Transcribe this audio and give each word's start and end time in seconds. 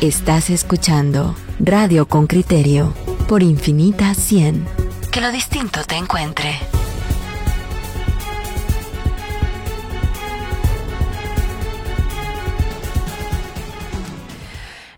Estás 0.00 0.48
escuchando 0.48 1.36
Radio 1.58 2.08
con 2.08 2.26
Criterio 2.26 2.94
por 3.28 3.42
Infinita 3.42 4.14
100. 4.14 4.64
Que 5.12 5.20
lo 5.20 5.30
distinto 5.30 5.80
te 5.86 5.96
encuentre. 5.96 6.58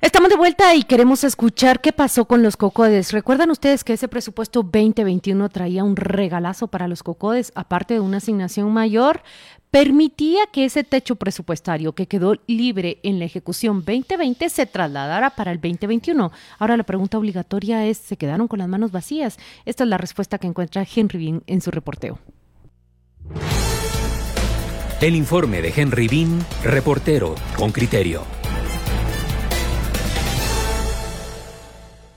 Estamos 0.01 0.31
de 0.31 0.37
vuelta 0.37 0.73
y 0.77 0.85
queremos 0.85 1.25
escuchar 1.25 1.81
qué 1.81 1.93
pasó 1.93 2.27
con 2.27 2.45
los 2.45 2.57
cocodes. 2.57 3.11
¿Recuerdan 3.11 3.51
ustedes 3.51 3.83
que 3.83 3.95
ese 3.95 4.07
presupuesto 4.07 4.63
2021 4.63 5.49
traía 5.49 5.83
un 5.83 5.97
regalazo 5.97 6.69
para 6.69 6.87
los 6.87 7.03
cocodes, 7.03 7.51
aparte 7.57 7.95
de 7.95 8.01
una 8.01 8.19
asignación 8.19 8.73
mayor? 8.73 9.23
Permitía 9.73 10.43
que 10.53 10.67
ese 10.67 10.85
techo 10.85 11.17
presupuestario 11.17 11.95
que 11.95 12.07
quedó 12.07 12.35
libre 12.47 12.99
en 13.03 13.19
la 13.19 13.25
ejecución 13.25 13.79
2020 13.79 14.51
se 14.51 14.67
trasladara 14.67 15.31
para 15.31 15.51
el 15.51 15.63
2021. 15.63 16.31
Ahora 16.59 16.77
la 16.77 16.83
pregunta 16.83 17.17
obligatoria 17.17 17.87
es, 17.87 17.97
¿se 17.97 18.19
quedaron 18.19 18.49
con 18.49 18.59
las 18.59 18.69
manos 18.69 18.93
vacías? 18.93 19.39
Esta 19.65 19.85
es 19.85 19.89
la 19.89 19.97
respuesta 19.97 20.37
que 20.37 20.47
encuentra 20.47 20.87
Henry 20.95 21.25
Bean 21.25 21.43
en 21.47 21.63
su 21.63 21.71
reporteo. 21.71 22.19
El 25.01 25.17
informe 25.17 25.63
de 25.63 25.73
Henry 25.75 26.07
Bean, 26.07 26.45
reportero 26.63 27.35
con 27.57 27.73
criterio. 27.73 28.42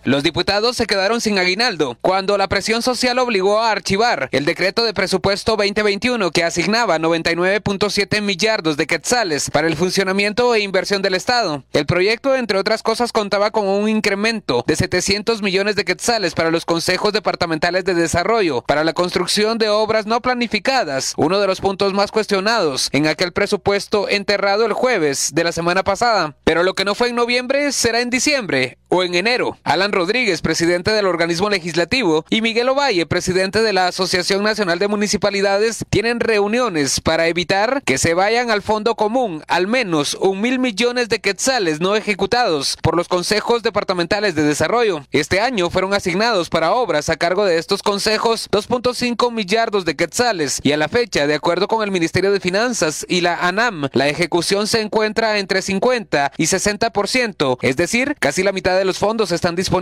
Los 0.06 0.22
diputados 0.22 0.78
se 0.78 0.86
quedaron 0.86 1.20
sin 1.20 1.40
aguinaldo 1.40 1.98
cuando 2.00 2.38
la 2.38 2.48
presión 2.48 2.84
social 2.84 3.18
obligó 3.18 3.60
a 3.60 3.72
archivar 3.72 4.30
el 4.32 4.46
decreto 4.46 4.84
de 4.84 4.94
presupuesto 4.94 5.56
2021 5.56 6.30
que 6.30 6.44
asignaba 6.44 7.00
99.7 7.00 8.22
millardos 8.22 8.78
de 8.78 8.86
quetzales 8.86 9.50
para 9.50 9.66
el 9.66 9.76
funcionamiento 9.76 10.54
e 10.54 10.60
inversión 10.60 11.02
del 11.02 11.16
Estado. 11.16 11.64
El 11.74 11.88
proyecto, 11.88 12.36
entre 12.36 12.60
otras 12.60 12.84
cosas, 12.84 13.12
contaba 13.12 13.50
con 13.50 13.68
un 13.68 13.90
incremento 13.90 14.64
de 14.68 14.76
700 14.76 15.42
millones 15.42 15.76
de 15.76 15.86
quetzales 15.86 16.36
para 16.36 16.52
los 16.52 16.66
consejos 16.66 17.12
departamentales 17.12 17.84
de 17.84 17.96
desarrollo, 17.96 18.62
para 18.62 18.84
la 18.84 18.94
construcción 18.94 19.58
de 19.58 19.70
obras 19.70 20.06
no 20.06 20.22
planificadas, 20.22 21.16
uno 21.18 21.40
de 21.40 21.48
los 21.48 21.62
puntos 21.62 21.96
más 21.96 22.12
cuestionados 22.12 22.90
en 22.92 23.08
aquel 23.08 23.34
presupuesto 23.34 24.08
enterrado 24.08 24.68
el 24.68 24.74
jueves 24.74 25.32
de 25.34 25.44
la 25.44 25.52
semana 25.52 25.82
pasada. 25.82 26.36
Pero 26.44 26.62
lo 26.62 26.76
que 26.76 26.86
no 26.86 26.94
fue 26.94 27.10
en 27.10 27.16
noviembre 27.16 27.72
será 27.72 28.02
en 28.02 28.12
diciembre 28.12 28.78
o 28.90 29.04
en 29.04 29.16
enero. 29.16 29.58
Alan 29.64 29.92
Rodríguez, 29.92 30.42
presidente 30.42 30.92
del 30.92 31.08
organismo 31.08 31.50
legislativo, 31.50 32.26
y 32.30 32.42
Miguel 32.42 32.70
Ovalle, 32.70 33.06
presidente 33.06 33.62
de 33.62 33.74
la 33.74 33.88
Asociación 33.88 34.44
Nacional 34.44 34.80
de 34.80 34.88
Municipalidades, 34.88 35.84
tienen 35.90 36.20
reuniones 36.20 37.02
para 37.02 37.28
evitar 37.28 37.82
que 37.86 37.98
se 37.98 38.14
vayan 38.14 38.52
al 38.52 38.62
fondo 38.62 38.96
común 38.96 39.44
al 39.48 39.68
menos 39.68 40.16
un 40.16 40.42
mil 40.42 40.60
millones 40.60 41.10
de 41.10 41.20
quetzales 41.20 41.80
no 41.80 41.96
ejecutados 41.96 42.78
por 42.82 42.96
los 42.96 43.08
consejos 43.08 43.64
departamentales 43.64 44.36
de 44.36 44.44
desarrollo. 44.44 45.06
Este 45.12 45.40
año 45.40 45.70
fueron 45.70 45.94
asignados 45.94 46.50
para 46.50 46.74
obras 46.74 47.10
a 47.10 47.18
cargo 47.18 47.46
de 47.46 47.58
estos 47.58 47.82
consejos 47.84 48.50
2.5 48.52 49.32
millardos 49.32 49.86
de 49.86 49.96
quetzales 49.96 50.60
y 50.64 50.72
a 50.72 50.78
la 50.78 50.88
fecha, 50.88 51.28
de 51.28 51.36
acuerdo 51.36 51.68
con 51.68 51.84
el 51.84 51.92
Ministerio 51.92 52.32
de 52.32 52.40
Finanzas 52.40 53.06
y 53.10 53.22
la 53.22 53.36
ANAM, 53.36 53.90
la 53.94 54.08
ejecución 54.08 54.68
se 54.68 54.82
encuentra 54.82 55.40
entre 55.40 55.62
50 55.62 56.32
y 56.38 56.44
60%, 56.46 57.58
es 57.62 57.76
decir, 57.76 58.16
casi 58.20 58.44
la 58.44 58.52
mitad 58.52 58.78
de 58.78 58.85
los 58.86 59.00
fondos 59.00 59.32
están 59.32 59.56
disponibles 59.56 59.76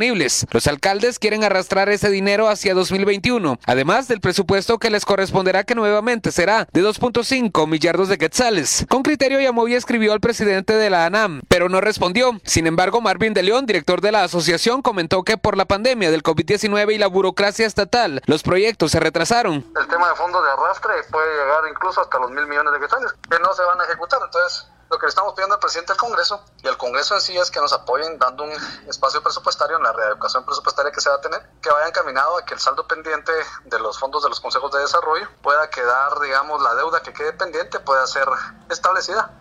los 0.51 0.67
alcaldes 0.67 1.19
quieren 1.19 1.43
arrastrar 1.43 1.89
ese 1.89 2.09
dinero 2.09 2.49
hacia 2.49 2.73
2021, 2.73 3.59
además 3.65 4.07
del 4.07 4.21
presupuesto 4.21 4.77
que 4.79 4.89
les 4.89 5.05
corresponderá 5.05 5.63
que 5.63 5.75
nuevamente 5.75 6.31
será 6.31 6.67
de 6.71 6.83
2.5 6.83 7.67
millardos 7.67 8.09
de 8.09 8.17
quetzales. 8.17 8.85
Con 8.89 9.03
criterio 9.03 9.39
Yamovi 9.39 9.75
escribió 9.75 10.13
al 10.13 10.19
presidente 10.19 10.75
de 10.75 10.89
la 10.89 11.05
ANAM, 11.05 11.41
pero 11.47 11.69
no 11.69 11.79
respondió. 11.79 12.39
Sin 12.43 12.67
embargo, 12.67 13.01
Marvin 13.01 13.33
de 13.33 13.43
León, 13.43 13.65
director 13.65 14.01
de 14.01 14.11
la 14.11 14.23
asociación, 14.23 14.81
comentó 14.81 15.23
que 15.23 15.37
por 15.37 15.57
la 15.57 15.65
pandemia 15.65 16.11
del 16.11 16.23
COVID-19 16.23 16.93
y 16.93 16.97
la 16.97 17.07
burocracia 17.07 17.65
estatal, 17.65 18.21
los 18.25 18.43
proyectos 18.43 18.91
se 18.91 18.99
retrasaron. 18.99 19.65
El 19.79 19.87
tema 19.87 20.09
de 20.09 20.15
fondos 20.15 20.43
de 20.43 20.51
arrastre 20.51 20.93
puede 21.11 21.31
llegar 21.37 21.63
incluso 21.69 22.01
hasta 22.01 22.19
los 22.19 22.31
mil 22.31 22.47
millones 22.47 22.73
de 22.73 22.79
quetzales, 22.79 23.13
que 23.29 23.39
no 23.39 23.53
se 23.53 23.63
van 23.63 23.79
a 23.79 23.83
ejecutar. 23.85 24.19
Entonces, 24.25 24.67
lo 24.93 24.99
que 24.99 25.07
le 25.07 25.09
estamos 25.09 25.33
pidiendo 25.33 25.55
al 25.55 25.59
presidente 25.59 25.91
del 25.91 25.99
Congreso 25.99 26.39
y 26.61 26.67
al 26.67 26.77
Congreso 26.77 27.15
en 27.15 27.21
sí 27.21 27.35
es 27.35 27.49
que 27.49 27.59
nos 27.59 27.73
apoyen 27.73 28.19
dando 28.19 28.43
un 28.43 28.51
espacio 28.87 29.23
presupuestario 29.23 29.77
en 29.77 29.83
la 29.83 29.91
reeducación 29.91 30.45
presupuestaria 30.45 30.91
que 30.91 31.01
se 31.01 31.09
va 31.09 31.15
a 31.15 31.21
tener, 31.21 31.41
que 31.61 31.71
vaya 31.71 31.87
encaminado 31.87 32.37
a 32.37 32.45
que 32.45 32.53
el 32.53 32.59
saldo 32.59 32.85
pendiente 32.87 33.31
de 33.65 33.79
los 33.79 33.97
fondos 33.97 34.21
de 34.21 34.29
los 34.29 34.39
consejos 34.39 34.71
de 34.71 34.81
desarrollo 34.81 35.27
pueda 35.41 35.67
quedar, 35.71 36.19
digamos, 36.19 36.61
la 36.61 36.75
deuda 36.75 37.01
que 37.01 37.11
quede 37.11 37.33
pendiente 37.33 37.79
pueda 37.79 38.05
ser 38.05 38.27
establecida 38.69 39.31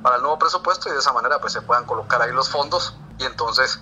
para 0.00 0.16
el 0.16 0.22
nuevo 0.22 0.38
presupuesto 0.38 0.88
y 0.88 0.92
de 0.92 0.98
esa 0.98 1.12
manera 1.12 1.40
pues 1.40 1.52
se 1.52 1.62
puedan 1.62 1.86
colocar 1.86 2.22
ahí 2.22 2.30
los 2.30 2.48
fondos 2.48 2.94
y 3.18 3.24
entonces 3.24 3.80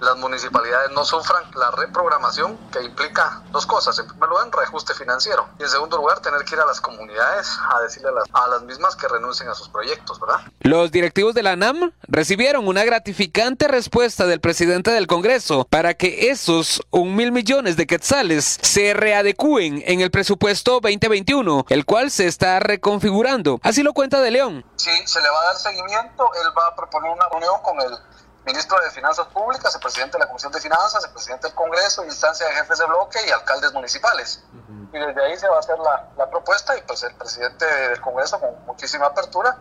las 0.00 0.16
municipalidades 0.16 0.90
no 0.92 1.04
sufran 1.04 1.44
la 1.54 1.70
reprogramación 1.70 2.58
que 2.72 2.82
implica 2.82 3.42
dos 3.50 3.66
cosas. 3.66 3.98
En 3.98 4.06
primer 4.06 4.28
lugar, 4.28 4.48
reajuste 4.50 4.94
financiero. 4.94 5.48
Y 5.58 5.62
en 5.62 5.68
segundo 5.68 5.96
lugar, 5.96 6.20
tener 6.20 6.44
que 6.44 6.54
ir 6.54 6.60
a 6.60 6.66
las 6.66 6.80
comunidades 6.80 7.48
a 7.72 7.80
decirle 7.80 8.08
a 8.08 8.12
las, 8.12 8.24
a 8.32 8.48
las 8.48 8.62
mismas 8.62 8.96
que 8.96 9.08
renuncien 9.08 9.48
a 9.48 9.54
sus 9.54 9.68
proyectos, 9.68 10.18
¿verdad? 10.20 10.40
Los 10.60 10.90
directivos 10.90 11.34
de 11.34 11.42
la 11.42 11.52
ANAM 11.52 11.92
recibieron 12.02 12.66
una 12.66 12.84
gratificante 12.84 13.68
respuesta 13.68 14.26
del 14.26 14.40
presidente 14.40 14.90
del 14.90 15.06
Congreso 15.06 15.66
para 15.68 15.94
que 15.94 16.30
esos 16.30 16.82
un 16.90 17.16
mil 17.16 17.32
millones 17.32 17.76
de 17.76 17.86
quetzales 17.86 18.58
se 18.62 18.94
readecúen 18.94 19.82
en 19.86 20.00
el 20.00 20.10
presupuesto 20.10 20.80
2021, 20.80 21.66
el 21.68 21.84
cual 21.84 22.10
se 22.10 22.26
está 22.26 22.60
reconfigurando. 22.60 23.60
Así 23.62 23.82
lo 23.82 23.92
cuenta 23.92 24.20
De 24.20 24.30
León. 24.30 24.64
Sí, 24.76 24.90
se 25.04 25.20
le 25.20 25.28
va 25.28 25.40
a 25.42 25.44
dar 25.46 25.56
seguimiento. 25.56 26.30
Él 26.42 26.48
va 26.56 26.68
a 26.68 26.76
proponer 26.76 27.10
una 27.12 27.28
reunión 27.28 27.54
con 27.62 27.80
el 27.80 27.96
ministro 28.44 28.80
de 28.82 28.90
Finanzas 28.90 29.26
Públicas, 29.28 29.74
el 29.74 29.80
presidente 29.80 30.16
de 30.16 30.24
la 30.24 30.26
Comisión 30.26 30.52
de 30.52 30.60
Finanzas, 30.60 31.04
el 31.04 31.12
presidente 31.12 31.46
del 31.48 31.54
Congreso, 31.54 32.04
instancia 32.04 32.46
de 32.46 32.52
jefes 32.52 32.78
de 32.78 32.86
bloque 32.86 33.18
y 33.26 33.30
alcaldes 33.30 33.72
municipales. 33.72 34.44
Y 34.92 34.98
desde 34.98 35.24
ahí 35.24 35.36
se 35.36 35.48
va 35.48 35.56
a 35.56 35.60
hacer 35.60 35.78
la, 35.78 36.08
la, 36.16 36.28
propuesta 36.28 36.76
y 36.76 36.82
pues 36.82 37.02
el 37.04 37.14
presidente 37.14 37.64
del 37.64 38.00
Congreso 38.00 38.40
con 38.40 38.50
muchísima 38.66 39.06
apertura 39.06 39.58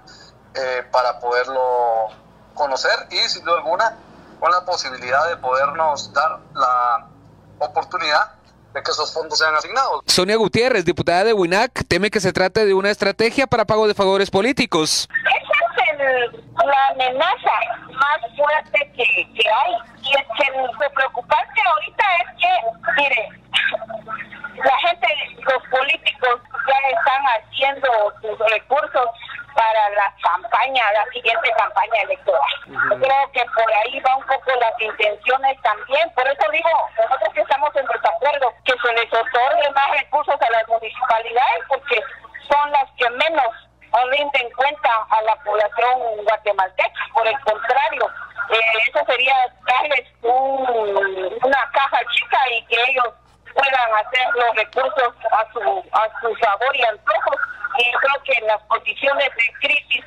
eh, 0.56 0.84
para 0.92 1.20
poderlo 1.20 2.08
conocer 2.56 3.08
y 3.12 3.18
sin 3.30 3.44
duda 3.44 3.58
alguna 3.58 3.96
con 4.40 4.52
la 4.52 4.66
posibilidad 4.66 5.30
de 5.30 5.38
podernos 5.38 6.12
dar 6.14 6.40
la 6.54 7.08
oportunidad 7.60 8.34
de 8.74 8.84
que 8.84 8.92
esos 8.92 9.14
fondos 9.14 9.38
sean 9.38 9.54
asignados. 9.56 10.02
Sonia 10.08 10.38
Gutiérrez, 10.38 10.86
diputada 10.86 11.24
de 11.24 11.34
WINAC, 11.34 11.86
teme 11.88 12.10
que 12.10 12.20
se 12.20 12.34
trate 12.34 12.66
de 12.66 12.74
una 12.74 12.90
estrategia 12.90 13.48
para 13.48 13.66
pago 13.66 13.88
de 13.88 13.94
favores 13.94 14.32
políticos. 14.32 15.08
Esa 15.10 15.94
es 15.94 16.00
el, 16.00 16.46
la 16.56 16.88
amenaza 16.94 17.50
más 18.00 18.20
fuerte 18.36 18.92
que, 18.96 19.06
que 19.34 19.50
hay. 19.50 19.76
Y 20.02 20.10
es 20.18 20.26
que 20.38 20.52
lo 20.58 20.90
preocupante 20.90 21.62
ahorita 21.66 22.04
es 22.22 22.28
que, 22.42 23.02
mire, 23.02 23.30
la 24.64 24.78
gente, 24.80 25.08
los 25.40 25.64
políticos 25.70 26.42
ya 26.68 26.90
están 26.90 27.24
haciendo 27.26 28.14
sus 28.22 28.40
recursos 28.52 29.10
para 29.56 29.90
la 29.90 30.14
campaña, 30.22 30.92
la 30.94 31.06
siguiente 31.12 31.52
campaña 31.58 32.02
electoral. 32.04 32.54
Creo 32.66 33.32
que 33.34 33.44
por 33.56 33.74
ahí 33.74 34.00
va 34.00 34.16
un 34.16 34.26
poco 34.26 34.52
las 34.60 34.80
intenciones 34.80 35.62
también. 35.62 36.10
Por 36.12 36.28
eso 36.28 36.52
digo, 36.52 36.70
nosotros 36.98 37.34
que 37.34 37.42
estamos 37.42 37.76
en 37.76 37.86
desacuerdo, 37.86 38.54
que 38.64 38.74
se 38.82 38.94
les 38.94 39.14
otorgue 39.14 39.70
más 39.72 39.92
recursos 40.00 40.36
a 40.42 40.50
las 40.50 40.68
municipalidades 40.68 41.60
porque 41.68 42.02
son 42.50 42.72
las 42.72 42.90
que 42.98 43.10
menos 43.10 43.69
rinden 44.12 44.50
cuenta 44.56 44.90
a 45.10 45.22
la 45.24 45.36
población 45.38 46.24
guatemalteca. 46.24 47.02
Por 47.14 47.28
el 47.28 47.40
contrario, 47.42 48.10
eh, 48.50 48.60
eso 48.88 49.00
sería 49.06 49.36
darles 49.66 50.06
un, 50.22 51.38
una 51.44 51.72
caja 51.72 52.00
chica 52.14 52.38
y 52.52 52.66
que 52.66 52.82
ellos 52.90 53.10
puedan 53.54 53.94
hacer 54.06 54.28
los 54.36 54.56
recursos 54.56 55.14
a 55.32 55.52
su, 55.54 55.84
a 55.92 56.22
su 56.22 56.36
sabor 56.38 56.76
y 56.76 56.84
antojo. 56.84 57.32
Y 57.78 57.84
creo 57.84 58.24
que 58.24 58.34
en 58.34 58.48
las 58.48 58.62
condiciones 58.64 59.30
de 59.36 59.68
crisis 59.68 60.06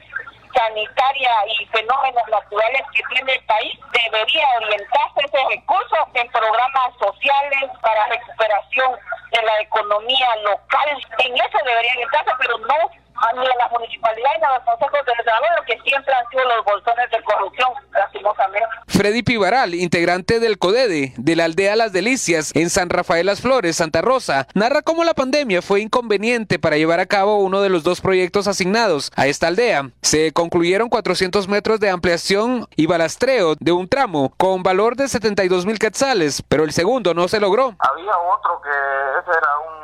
sanitaria 0.54 1.30
y 1.46 1.66
fenómenos 1.66 2.22
naturales 2.28 2.82
que 2.94 3.02
tiene 3.14 3.32
el 3.32 3.44
país, 3.44 3.78
debería 3.92 4.46
orientarse 4.56 5.20
ese 5.24 5.38
recurso 5.48 5.96
en 6.14 6.28
programas 6.30 6.92
sociales 6.98 7.70
para 7.80 8.06
recuperación 8.06 8.96
de 9.30 9.42
la 9.42 9.60
economía 9.60 10.36
local. 10.44 10.88
En 11.18 11.34
eso 11.34 11.58
debería 11.64 11.92
orientarse, 11.92 12.30
pero 12.38 12.58
no 12.58 13.01
ni 13.34 13.46
a 13.46 13.56
las 13.56 13.70
municipalidades 13.70 14.38
ni 14.40 14.44
a 14.44 14.54
los 14.54 14.64
consejos 14.64 15.00
de 15.06 15.12
desarrollo, 15.18 15.62
que 15.66 15.78
siempre 15.88 16.12
han 16.14 16.28
sido 16.30 16.44
los 16.44 16.64
bolsones 16.64 17.10
de 17.10 17.22
corrupción, 17.22 17.68
lastimosamente. 17.92 18.68
Freddy 18.88 19.22
Pivaral, 19.22 19.74
integrante 19.74 20.40
del 20.40 20.58
CODEDE 20.58 21.14
de 21.16 21.36
la 21.36 21.44
aldea 21.44 21.76
Las 21.76 21.92
Delicias 21.92 22.52
en 22.54 22.70
San 22.70 22.90
Rafael 22.90 23.26
Las 23.26 23.40
Flores, 23.40 23.76
Santa 23.76 24.02
Rosa, 24.02 24.46
narra 24.54 24.82
cómo 24.82 25.04
la 25.04 25.14
pandemia 25.14 25.62
fue 25.62 25.80
inconveniente 25.80 26.58
para 26.58 26.76
llevar 26.76 27.00
a 27.00 27.06
cabo 27.06 27.38
uno 27.38 27.62
de 27.62 27.68
los 27.68 27.82
dos 27.82 28.00
proyectos 28.00 28.48
asignados 28.48 29.10
a 29.16 29.26
esta 29.26 29.48
aldea. 29.48 29.90
Se 30.02 30.32
concluyeron 30.32 30.88
400 30.88 31.48
metros 31.48 31.80
de 31.80 31.90
ampliación 31.90 32.66
y 32.76 32.86
balastreo 32.86 33.54
de 33.58 33.72
un 33.72 33.88
tramo 33.88 34.32
con 34.36 34.62
valor 34.62 34.96
de 34.96 35.08
72 35.08 35.66
mil 35.66 35.78
quetzales, 35.78 36.42
pero 36.48 36.64
el 36.64 36.72
segundo 36.72 37.14
no 37.14 37.28
se 37.28 37.40
logró. 37.40 37.74
Había 37.78 38.12
otro 38.34 38.60
que 38.62 38.68
ese 38.68 39.30
era 39.30 39.58
un 39.58 39.81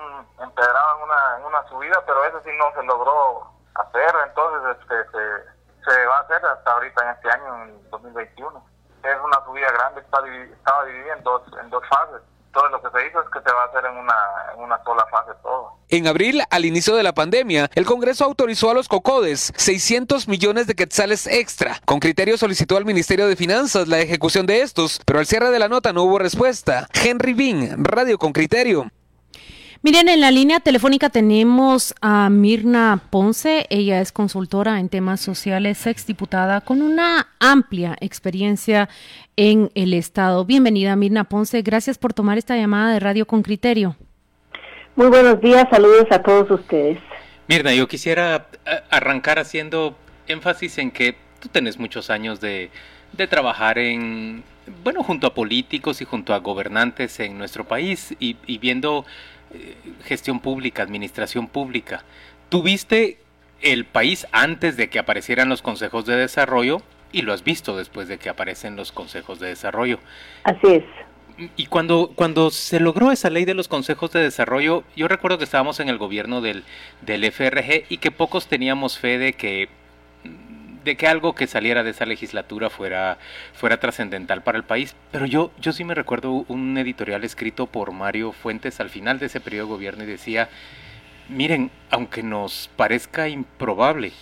una, 1.58 1.68
subida, 1.68 2.02
pero 2.06 2.24
ese 2.24 2.38
sí 2.44 2.56
no 2.58 2.80
se 2.80 2.86
logró 2.86 3.50
hacer, 3.74 4.14
entonces 4.26 4.76
este, 4.80 5.10
se, 5.10 5.90
se 5.90 6.06
va 6.06 6.18
a 6.18 6.20
hacer 6.20 6.44
hasta 6.44 6.72
ahorita 6.72 7.04
en 7.04 7.10
este 7.10 7.30
año, 7.30 7.64
en 7.64 7.90
2021. 7.90 8.64
es 9.02 9.16
una 9.24 9.44
subida 9.44 9.70
grande, 9.72 10.00
está, 10.00 10.18
estaba 10.52 10.84
dividida 10.84 11.14
en 11.14 11.22
dos, 11.22 11.42
en 11.60 11.70
dos 11.70 11.82
fases. 11.88 12.22
Todo 12.52 12.68
lo 12.70 12.82
que 12.82 12.88
se 12.90 13.06
hizo 13.06 13.20
es 13.20 13.28
que 13.28 13.40
se 13.40 13.52
va 13.52 13.62
a 13.62 13.66
hacer 13.66 13.84
en 13.84 13.96
una, 13.98 14.16
en 14.54 14.60
una 14.60 14.82
sola 14.82 15.06
fase 15.10 15.32
todo. 15.42 15.74
En 15.90 16.06
abril, 16.06 16.42
al 16.50 16.64
inicio 16.64 16.96
de 16.96 17.02
la 17.02 17.12
pandemia, 17.12 17.70
el 17.74 17.84
Congreso 17.84 18.24
autorizó 18.24 18.70
a 18.70 18.74
los 18.74 18.88
COCODES 18.88 19.52
600 19.54 20.28
millones 20.28 20.66
de 20.66 20.74
quetzales 20.74 21.26
extra. 21.26 21.78
Con 21.84 22.00
criterio 22.00 22.38
solicitó 22.38 22.76
al 22.76 22.86
Ministerio 22.86 23.28
de 23.28 23.36
Finanzas 23.36 23.86
la 23.86 24.00
ejecución 24.00 24.46
de 24.46 24.62
estos, 24.62 25.00
pero 25.04 25.18
al 25.18 25.26
cierre 25.26 25.50
de 25.50 25.58
la 25.58 25.68
nota 25.68 25.92
no 25.92 26.02
hubo 26.02 26.18
respuesta. 26.18 26.88
Henry 26.94 27.34
Bean, 27.34 27.84
Radio 27.84 28.18
con 28.18 28.32
Criterio. 28.32 28.90
Miren, 29.80 30.08
en 30.08 30.20
la 30.20 30.32
línea 30.32 30.58
telefónica 30.58 31.08
tenemos 31.08 31.94
a 32.00 32.28
Mirna 32.30 33.00
Ponce. 33.10 33.64
Ella 33.70 34.00
es 34.00 34.10
consultora 34.10 34.80
en 34.80 34.88
temas 34.88 35.20
sociales, 35.20 35.86
exdiputada 35.86 36.60
con 36.62 36.82
una 36.82 37.28
amplia 37.38 37.96
experiencia 38.00 38.88
en 39.36 39.70
el 39.76 39.94
Estado. 39.94 40.44
Bienvenida, 40.44 40.96
Mirna 40.96 41.24
Ponce. 41.24 41.62
Gracias 41.62 41.96
por 41.96 42.12
tomar 42.12 42.38
esta 42.38 42.56
llamada 42.56 42.92
de 42.92 42.98
Radio 42.98 43.24
con 43.24 43.42
Criterio. 43.42 43.94
Muy 44.96 45.06
buenos 45.06 45.40
días, 45.40 45.64
saludos 45.70 46.06
a 46.10 46.24
todos 46.24 46.50
ustedes. 46.50 46.98
Mirna, 47.46 47.72
yo 47.72 47.86
quisiera 47.86 48.48
eh, 48.66 48.80
arrancar 48.90 49.38
haciendo 49.38 49.96
énfasis 50.26 50.78
en 50.78 50.90
que 50.90 51.14
tú 51.38 51.48
tienes 51.50 51.78
muchos 51.78 52.10
años 52.10 52.40
de, 52.40 52.72
de 53.12 53.28
trabajar 53.28 53.78
en, 53.78 54.42
bueno, 54.82 55.04
junto 55.04 55.28
a 55.28 55.34
políticos 55.34 56.00
y 56.00 56.04
junto 56.04 56.34
a 56.34 56.38
gobernantes 56.38 57.20
en 57.20 57.38
nuestro 57.38 57.62
país 57.62 58.16
y, 58.18 58.36
y 58.44 58.58
viendo 58.58 59.06
gestión 60.04 60.40
pública, 60.40 60.82
administración 60.82 61.46
pública. 61.48 62.04
Tuviste 62.48 63.18
el 63.60 63.84
país 63.84 64.26
antes 64.32 64.76
de 64.76 64.88
que 64.88 64.98
aparecieran 64.98 65.48
los 65.48 65.62
consejos 65.62 66.06
de 66.06 66.16
desarrollo 66.16 66.82
y 67.12 67.22
lo 67.22 67.32
has 67.32 67.42
visto 67.42 67.76
después 67.76 68.08
de 68.08 68.18
que 68.18 68.28
aparecen 68.28 68.76
los 68.76 68.92
consejos 68.92 69.40
de 69.40 69.48
desarrollo. 69.48 69.98
Así 70.44 70.66
es. 70.66 70.84
Y 71.56 71.66
cuando, 71.66 72.10
cuando 72.14 72.50
se 72.50 72.80
logró 72.80 73.12
esa 73.12 73.30
ley 73.30 73.44
de 73.44 73.54
los 73.54 73.68
consejos 73.68 74.10
de 74.12 74.20
desarrollo, 74.20 74.82
yo 74.96 75.06
recuerdo 75.06 75.38
que 75.38 75.44
estábamos 75.44 75.78
en 75.78 75.88
el 75.88 75.96
gobierno 75.96 76.40
del, 76.40 76.64
del 77.02 77.24
FRG 77.30 77.84
y 77.88 77.98
que 77.98 78.10
pocos 78.10 78.48
teníamos 78.48 78.98
fe 78.98 79.18
de 79.18 79.34
que 79.34 79.68
de 80.88 80.96
que 80.96 81.06
algo 81.06 81.34
que 81.34 81.46
saliera 81.46 81.84
de 81.84 81.90
esa 81.90 82.06
legislatura 82.06 82.70
fuera, 82.70 83.18
fuera 83.52 83.78
trascendental 83.78 84.42
para 84.42 84.56
el 84.56 84.64
país. 84.64 84.96
Pero 85.12 85.26
yo, 85.26 85.52
yo 85.60 85.72
sí 85.72 85.84
me 85.84 85.94
recuerdo 85.94 86.46
un 86.48 86.78
editorial 86.78 87.24
escrito 87.24 87.66
por 87.66 87.92
Mario 87.92 88.32
Fuentes 88.32 88.80
al 88.80 88.88
final 88.88 89.18
de 89.18 89.26
ese 89.26 89.40
periodo 89.40 89.66
de 89.66 89.72
gobierno 89.74 90.04
y 90.04 90.06
decía, 90.06 90.48
miren, 91.28 91.70
aunque 91.90 92.22
nos 92.22 92.70
parezca 92.74 93.28
improbable, 93.28 94.12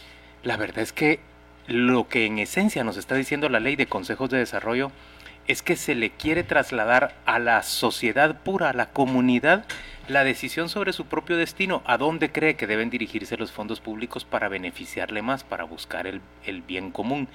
la 0.42 0.56
verdad 0.56 0.80
es 0.80 0.92
que 0.92 1.20
lo 1.68 2.08
que 2.08 2.26
en 2.26 2.40
esencia 2.40 2.82
nos 2.82 2.96
está 2.96 3.14
diciendo 3.14 3.48
la 3.48 3.60
ley 3.60 3.76
de 3.76 3.86
consejos 3.86 4.28
de 4.30 4.38
desarrollo 4.38 4.90
es 5.48 5.62
que 5.62 5.76
se 5.76 5.94
le 5.94 6.10
quiere 6.10 6.43
trasladar 6.43 7.14
a 7.25 7.38
la 7.38 7.62
sociedad 7.62 8.43
pura, 8.43 8.70
a 8.70 8.72
la 8.72 8.90
comunidad, 8.90 9.64
la 10.08 10.25
decisión 10.25 10.69
sobre 10.69 10.93
su 10.93 11.06
propio 11.06 11.37
destino, 11.37 11.82
a 11.84 11.98
dónde 11.98 12.31
cree 12.31 12.56
que 12.56 12.66
deben 12.66 12.90
dirigirse 12.90 13.37
los 13.37 13.52
fondos 13.52 13.81
públicos 13.81 14.25
para 14.25 14.48
beneficiarle 14.48 15.22
más, 15.22 15.44
para 15.44 15.64
buscar 15.64 16.06
el, 16.06 16.20
bien 16.62 16.90
común. 16.90 17.28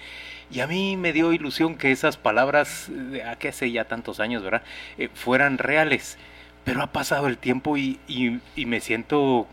Y 0.50 0.62
a 0.62 0.68
mí 0.68 0.98
me 0.98 1.14
dio 1.14 1.34
ilusión 1.34 1.76
que 1.76 1.92
esas 1.92 2.18
palabras, 2.18 2.88
de 2.90 3.24
hace 3.24 3.72
ya 3.72 3.86
tantos 3.86 4.20
años, 4.20 4.44
¿verdad?, 4.44 4.64
eh, 4.98 5.10
fueran 5.14 5.58
reales. 5.58 6.18
Pero 6.64 6.82
ha 6.82 6.92
pasado 6.92 7.28
el 7.28 7.38
tiempo 7.38 7.78
y, 7.78 8.00
y, 8.08 8.66
me 8.66 8.82
siento 8.82 9.48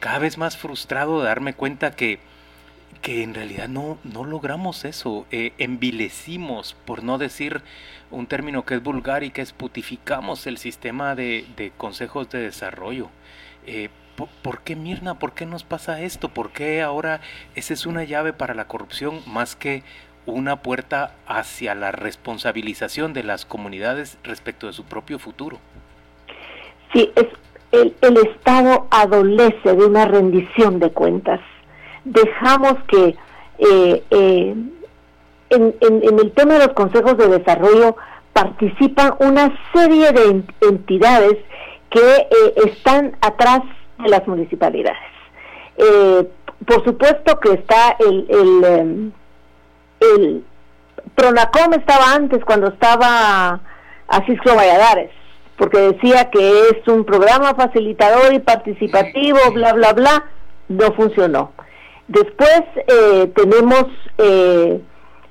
cada 0.00 0.18
vez 0.18 0.38
más 0.38 0.56
frustrado 0.56 1.20
de 1.20 1.26
darme 1.26 1.54
cuenta 1.54 1.94
que, 1.94 2.18
que 3.02 3.22
en 3.22 3.34
realidad 3.34 3.68
no, 3.68 3.98
no 4.04 4.24
logramos 4.24 4.84
eso, 4.84 5.26
eh, 5.30 5.52
envilecimos, 5.58 6.74
por 6.84 7.04
no 7.04 7.18
decir 7.18 7.62
un 8.10 8.26
término 8.26 8.64
que 8.64 8.74
es 8.74 8.82
vulgar 8.82 9.22
y 9.22 9.30
que 9.30 9.42
es 9.42 9.52
putificamos 9.52 10.46
el 10.46 10.58
sistema 10.58 11.14
de, 11.14 11.72
consejos 11.76 12.30
de 12.30 12.40
desarrollo. 12.40 13.08
Eh, 13.66 13.90
¿por, 14.42 14.60
qué 14.60 14.76
Mirna? 14.76 15.18
¿Por 15.18 15.32
qué 15.32 15.46
nos 15.46 15.64
pasa 15.64 16.00
esto? 16.00 16.30
¿Por 16.30 16.50
qué 16.50 16.82
ahora 16.82 17.20
esa 17.54 17.74
es 17.74 17.86
una 17.86 18.04
llave 18.04 18.32
para 18.32 18.54
la 18.54 18.66
corrupción 18.66 19.20
más 19.26 19.56
que 19.56 19.82
una 20.24 20.62
puerta 20.62 21.14
hacia 21.26 21.74
la 21.74 21.92
responsabilización 21.92 23.12
de 23.12 23.22
las 23.22 23.46
comunidades 23.46 24.18
respecto 24.24 24.66
de 24.66 24.72
su 24.72 24.84
propio 24.84 25.18
futuro? 25.18 25.58
Sí, 26.92 27.12
es, 27.14 27.26
el, 27.72 27.94
el 28.00 28.16
Estado 28.16 28.88
adolece 28.90 29.74
de 29.74 29.84
una 29.84 30.06
rendición 30.06 30.80
de 30.80 30.90
cuentas. 30.90 31.40
Dejamos 32.06 32.74
que 32.88 33.16
eh, 33.58 34.04
eh, 34.10 34.54
en, 35.50 35.74
el 35.80 36.32
tema 36.32 36.54
de 36.54 36.66
los 36.66 36.74
consejos 36.74 37.16
de 37.18 37.28
desarrollo 37.28 37.96
participan 38.32 39.14
una 39.18 39.52
serie 39.72 40.12
de 40.12 40.44
entidades 40.60 41.36
que 41.90 42.00
eh, 42.00 42.54
están 42.66 43.16
atrás 43.20 43.60
de 43.98 44.08
las 44.08 44.26
municipalidades. 44.26 44.98
Eh, 45.78 46.28
por 46.66 46.84
supuesto 46.84 47.38
que 47.40 47.52
está 47.52 47.96
el, 47.98 48.26
el, 48.28 48.64
em, 48.64 49.12
el, 50.00 50.44
Pronacom 51.14 51.72
estaba 51.74 52.14
antes 52.14 52.44
cuando 52.44 52.68
estaba 52.68 53.60
Asisco 54.08 54.54
Valladares, 54.54 55.10
porque 55.56 55.78
decía 55.78 56.30
que 56.30 56.68
es 56.70 56.88
un 56.88 57.04
programa 57.04 57.54
facilitador 57.54 58.34
y 58.34 58.38
participativo, 58.40 59.38
bla, 59.52 59.72
bla, 59.72 59.92
bla, 59.92 60.24
no 60.68 60.92
funcionó. 60.92 61.52
Después 62.08 62.62
eh, 62.86 63.32
tenemos 63.34 63.86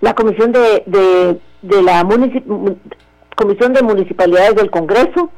la 0.01 0.13
Comisión 0.13 0.51
de, 0.51 0.83
de, 0.85 1.81
la 1.81 2.07
Comisión 3.35 3.73
de 3.73 3.81
Municipalidades 3.81 4.55
del 4.55 4.69
Congreso. 4.69 5.31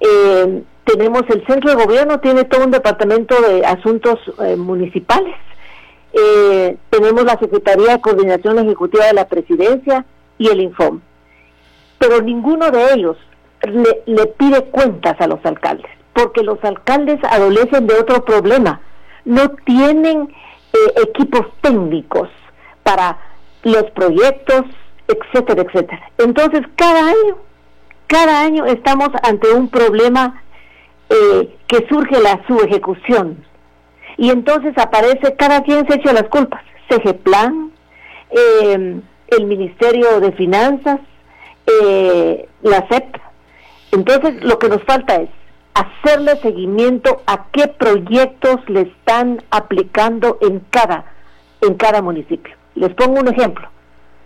Eh, 0.00 0.62
tenemos 0.84 1.22
el 1.28 1.44
Centro 1.46 1.70
de 1.70 1.84
Gobierno, 1.84 2.20
tiene 2.20 2.44
todo 2.44 2.64
un 2.64 2.70
departamento 2.70 3.34
de 3.42 3.66
asuntos 3.66 4.18
eh, 4.42 4.56
municipales. 4.56 5.34
Eh, 6.12 6.76
tenemos 6.90 7.24
la 7.24 7.38
Secretaría 7.38 7.92
de 7.92 8.00
Coordinación 8.00 8.58
Ejecutiva 8.58 9.06
de 9.06 9.12
la 9.12 9.28
Presidencia 9.28 10.06
y 10.38 10.48
el 10.48 10.60
Infom. 10.60 11.00
Pero 11.98 12.22
ninguno 12.22 12.70
de 12.70 12.94
ellos 12.94 13.16
le 14.06 14.26
pide 14.26 14.64
cuentas 14.66 15.20
a 15.20 15.26
los 15.26 15.44
alcaldes, 15.44 15.90
porque 16.12 16.42
los 16.42 16.62
alcaldes 16.62 17.18
adolecen 17.24 17.86
de 17.86 17.94
otro 17.94 18.24
problema. 18.24 18.80
No 19.24 19.50
tienen 19.64 20.28
equipos 21.02 21.46
técnicos 21.60 22.28
para 22.82 23.18
los 23.62 23.84
proyectos, 23.90 24.62
etcétera, 25.08 25.62
etcétera. 25.62 26.10
Entonces, 26.18 26.62
cada 26.76 27.08
año, 27.08 27.36
cada 28.06 28.42
año 28.42 28.64
estamos 28.66 29.08
ante 29.22 29.50
un 29.52 29.68
problema 29.68 30.42
eh, 31.08 31.56
que 31.66 31.86
surge 31.88 32.20
la 32.20 32.40
su 32.46 32.58
ejecución. 32.60 33.44
Y 34.16 34.30
entonces 34.30 34.72
aparece, 34.76 35.34
cada 35.36 35.62
quien 35.62 35.86
se 35.86 35.96
echa 35.96 36.12
las 36.12 36.24
culpas. 36.24 36.62
CGPlan, 36.88 37.72
eh, 38.30 39.00
el 39.28 39.46
Ministerio 39.46 40.20
de 40.20 40.32
Finanzas, 40.32 41.00
eh, 41.66 42.48
la 42.62 42.86
CEP. 42.88 43.16
Entonces, 43.92 44.42
lo 44.42 44.58
que 44.58 44.68
nos 44.68 44.82
falta 44.84 45.16
es 45.16 45.28
hacerle 45.76 46.40
seguimiento 46.40 47.22
a 47.26 47.46
qué 47.52 47.68
proyectos 47.68 48.56
le 48.68 48.82
están 48.82 49.42
aplicando 49.50 50.38
en 50.40 50.60
cada, 50.70 51.04
en 51.60 51.74
cada 51.74 52.00
municipio. 52.00 52.54
Les 52.74 52.94
pongo 52.94 53.20
un 53.20 53.28
ejemplo. 53.28 53.68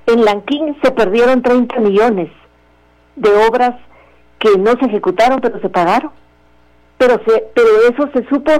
En 0.06 0.24
Lanquín 0.24 0.76
se 0.82 0.92
perdieron 0.92 1.42
30 1.42 1.80
millones 1.80 2.30
de 3.16 3.30
obras 3.48 3.74
que 4.38 4.56
no 4.58 4.72
se 4.78 4.86
ejecutaron, 4.86 5.40
pero 5.40 5.60
se 5.60 5.68
pagaron. 5.68 6.12
Pero, 6.98 7.20
se, 7.26 7.44
pero 7.54 7.68
eso 7.88 8.08
se 8.14 8.28
supo 8.28 8.52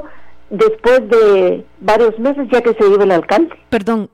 después 0.50 1.09
de 1.09 1.64
varios 1.80 2.18
meses, 2.18 2.49
ya 2.50 2.61
que 2.61 2.75
se 2.75 2.87
iba 2.88 3.04
el 3.04 3.12
alcalde. 3.12 3.54
Perdón, 3.68 4.11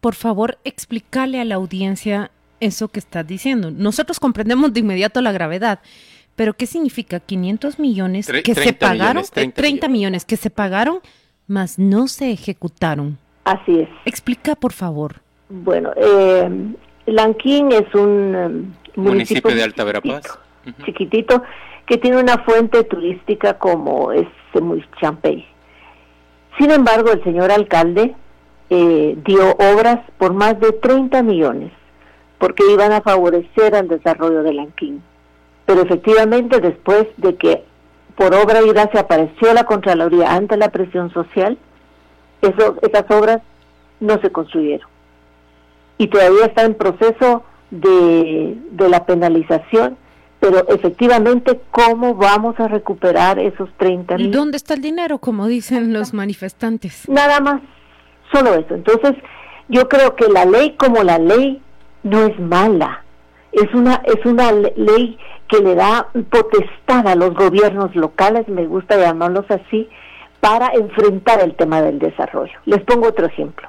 por 0.00 0.14
favor, 0.14 0.58
explícale 0.64 1.40
a 1.40 1.44
la 1.44 1.54
audiencia 1.54 2.30
eso 2.60 2.88
que 2.88 2.98
estás 2.98 3.26
diciendo. 3.26 3.70
Nosotros 3.70 4.20
comprendemos 4.20 4.72
de 4.72 4.80
inmediato 4.80 5.20
la 5.20 5.32
gravedad, 5.32 5.80
pero 6.36 6.54
¿qué 6.54 6.66
significa 6.66 7.20
500 7.20 7.78
millones 7.78 8.30
que 8.44 8.54
se 8.54 8.72
pagaron? 8.72 9.24
30, 9.32 9.88
millones 9.88 10.24
que 10.24 10.36
se 10.36 10.50
pagaron, 10.50 11.00
mas 11.46 11.78
no 11.78 12.08
se 12.08 12.30
ejecutaron. 12.30 13.18
Así 13.44 13.80
es. 13.80 13.88
Explica, 14.04 14.54
por 14.54 14.72
favor. 14.72 15.16
Bueno, 15.48 15.90
eh, 15.96 16.48
Lanquín 17.06 17.72
es 17.72 17.94
un 17.94 18.34
em, 18.34 18.72
municipio, 18.96 19.54
de 19.54 19.62
Alta 19.62 19.84
Verapaz. 19.84 20.38
Chiquitito, 20.84 21.42
que 21.86 21.98
tiene 21.98 22.18
una 22.18 22.38
fuente 22.38 22.84
turística 22.84 23.58
como 23.58 24.12
es 24.12 24.26
muy 24.60 24.84
Champey. 25.00 25.44
Sin 26.58 26.70
embargo, 26.70 27.10
el 27.10 27.22
señor 27.24 27.50
alcalde 27.50 28.14
eh, 28.70 29.16
dio 29.24 29.50
obras 29.52 30.00
por 30.18 30.32
más 30.32 30.58
de 30.60 30.72
30 30.72 31.22
millones, 31.22 31.72
porque 32.38 32.64
iban 32.72 32.92
a 32.92 33.00
favorecer 33.00 33.74
al 33.74 33.88
desarrollo 33.88 34.42
de 34.42 34.52
Lanquín. 34.54 35.02
Pero 35.72 35.84
efectivamente, 35.84 36.60
después 36.60 37.06
de 37.16 37.34
que 37.36 37.64
por 38.14 38.34
obra 38.34 38.60
y 38.60 38.68
gracia 38.68 39.00
apareció 39.00 39.54
la 39.54 39.64
Contraloría 39.64 40.34
ante 40.34 40.58
la 40.58 40.68
presión 40.68 41.10
social, 41.14 41.56
eso, 42.42 42.76
esas 42.82 43.10
obras 43.10 43.40
no 43.98 44.20
se 44.20 44.30
construyeron. 44.30 44.86
Y 45.96 46.08
todavía 46.08 46.44
está 46.44 46.64
en 46.64 46.74
proceso 46.74 47.42
de, 47.70 48.54
de 48.70 48.88
la 48.90 49.06
penalización, 49.06 49.96
pero 50.40 50.68
efectivamente, 50.68 51.58
¿cómo 51.70 52.16
vamos 52.16 52.60
a 52.60 52.68
recuperar 52.68 53.38
esos 53.38 53.70
30 53.78 54.16
¿Y 54.20 54.30
dónde 54.30 54.58
está 54.58 54.74
el 54.74 54.82
dinero, 54.82 55.20
como 55.20 55.46
dicen 55.46 55.94
los 55.94 56.12
manifestantes? 56.12 57.08
Nada 57.08 57.40
más, 57.40 57.62
solo 58.30 58.52
eso. 58.56 58.74
Entonces, 58.74 59.12
yo 59.70 59.88
creo 59.88 60.16
que 60.16 60.28
la 60.28 60.44
ley 60.44 60.76
como 60.76 61.02
la 61.02 61.18
ley 61.18 61.62
no 62.02 62.26
es 62.26 62.38
mala, 62.38 63.02
es 63.52 63.72
una, 63.74 64.02
es 64.04 64.24
una 64.26 64.50
ley 64.52 65.18
que 65.52 65.60
le 65.60 65.74
da 65.74 66.08
potestad 66.30 67.06
a 67.06 67.14
los 67.14 67.34
gobiernos 67.34 67.94
locales, 67.94 68.48
me 68.48 68.66
gusta 68.66 68.96
llamarlos 68.96 69.44
así, 69.50 69.86
para 70.40 70.68
enfrentar 70.68 71.42
el 71.42 71.54
tema 71.54 71.82
del 71.82 71.98
desarrollo. 71.98 72.54
Les 72.64 72.82
pongo 72.84 73.08
otro 73.08 73.26
ejemplo. 73.26 73.68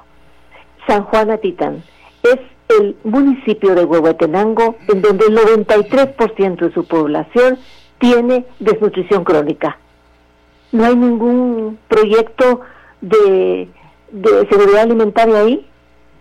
San 0.86 1.04
Juan 1.04 1.30
Atitán 1.30 1.84
es 2.22 2.38
el 2.78 2.96
municipio 3.04 3.74
de 3.74 3.84
Huehuetenango 3.84 4.76
en 4.88 5.02
donde 5.02 5.26
el 5.26 5.36
93% 5.36 6.56
de 6.56 6.72
su 6.72 6.86
población 6.86 7.58
tiene 7.98 8.46
desnutrición 8.60 9.22
crónica. 9.22 9.76
No 10.72 10.86
hay 10.86 10.96
ningún 10.96 11.78
proyecto 11.88 12.62
de, 13.02 13.68
de 14.10 14.48
seguridad 14.48 14.84
alimentaria 14.84 15.38
ahí. 15.38 15.66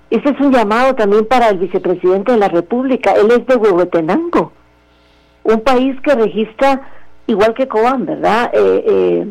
Ese 0.10 0.30
es 0.30 0.40
un 0.42 0.52
llamado 0.52 0.94
también 0.96 1.26
para 1.26 1.48
el 1.48 1.58
vicepresidente 1.58 2.34
de 2.34 2.38
la 2.38 2.50
República. 2.50 3.14
Él 3.14 3.32
es 3.32 3.48
de 3.48 3.56
Huehuetenango, 3.56 4.52
un 5.44 5.62
país 5.62 6.00
que 6.02 6.16
registra, 6.16 6.82
igual 7.28 7.54
que 7.54 7.68
Cobán, 7.68 8.06
¿verdad? 8.06 8.52
Eh, 8.54 9.26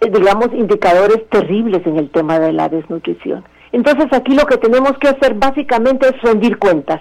eh, 0.00 0.10
digamos, 0.10 0.48
indicadores 0.52 1.28
terribles 1.28 1.86
en 1.86 1.98
el 1.98 2.10
tema 2.10 2.38
de 2.38 2.52
la 2.52 2.68
desnutrición. 2.68 3.44
Entonces 3.72 4.06
aquí 4.12 4.34
lo 4.34 4.46
que 4.46 4.56
tenemos 4.56 4.92
que 4.98 5.08
hacer 5.08 5.34
básicamente 5.34 6.08
es 6.08 6.20
rendir 6.22 6.58
cuentas. 6.58 7.00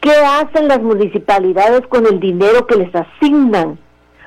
¿Qué 0.00 0.12
hacen 0.12 0.68
las 0.68 0.80
municipalidades 0.80 1.86
con 1.88 2.06
el 2.06 2.20
dinero 2.20 2.66
que 2.66 2.76
les 2.76 2.94
asignan? 2.94 3.78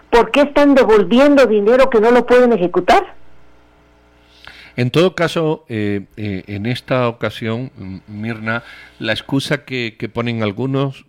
¿Por 0.10 0.30
qué 0.32 0.42
están 0.42 0.76
devolviendo 0.76 1.46
dinero 1.46 1.90
que 1.90 2.00
no 2.00 2.12
lo 2.12 2.26
pueden 2.26 2.54
ejecutar? 2.54 3.16
En 4.76 4.90
todo 4.90 5.14
caso, 5.14 5.66
eh, 5.70 6.06
eh, 6.18 6.44
en 6.48 6.66
esta 6.66 7.08
ocasión, 7.08 7.72
Mirna, 8.08 8.64
la 9.00 9.14
excusa 9.14 9.66
que, 9.66 10.10
ponen 10.12 10.42
algunos, 10.42 11.06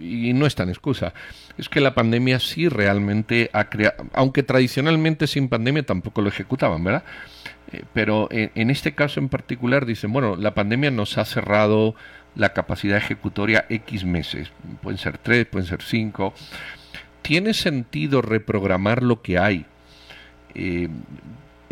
y 0.00 0.32
no 0.32 0.46
es 0.46 0.54
tan 0.54 0.70
excusa, 0.70 1.12
es 1.58 1.68
que 1.68 1.80
la 1.80 1.94
pandemia 1.94 2.40
sí 2.40 2.68
realmente 2.68 3.50
ha 3.52 3.68
creado, 3.68 4.06
aunque 4.14 4.42
tradicionalmente 4.42 5.26
sin 5.26 5.48
pandemia 5.48 5.82
tampoco 5.82 6.22
lo 6.22 6.28
ejecutaban, 6.28 6.82
¿verdad? 6.82 7.04
Eh, 7.72 7.84
pero 7.92 8.28
en, 8.30 8.70
este 8.70 8.94
caso 8.94 9.20
en 9.20 9.28
particular 9.28 9.84
dicen, 9.84 10.12
bueno, 10.12 10.36
la 10.36 10.54
pandemia 10.54 10.90
nos 10.90 11.18
ha 11.18 11.26
cerrado 11.26 11.94
la 12.34 12.54
capacidad 12.54 12.96
ejecutoria 12.96 13.66
X 13.68 14.04
meses, 14.04 14.50
pueden 14.82 14.98
ser 14.98 15.18
tres, 15.18 15.44
pueden 15.46 15.68
ser 15.68 15.82
cinco. 15.82 16.32
¿Tiene 17.20 17.52
sentido 17.52 18.22
reprogramar 18.22 19.02
lo 19.02 19.20
que 19.20 19.38
hay? 19.38 19.66
Eh, 20.54 20.88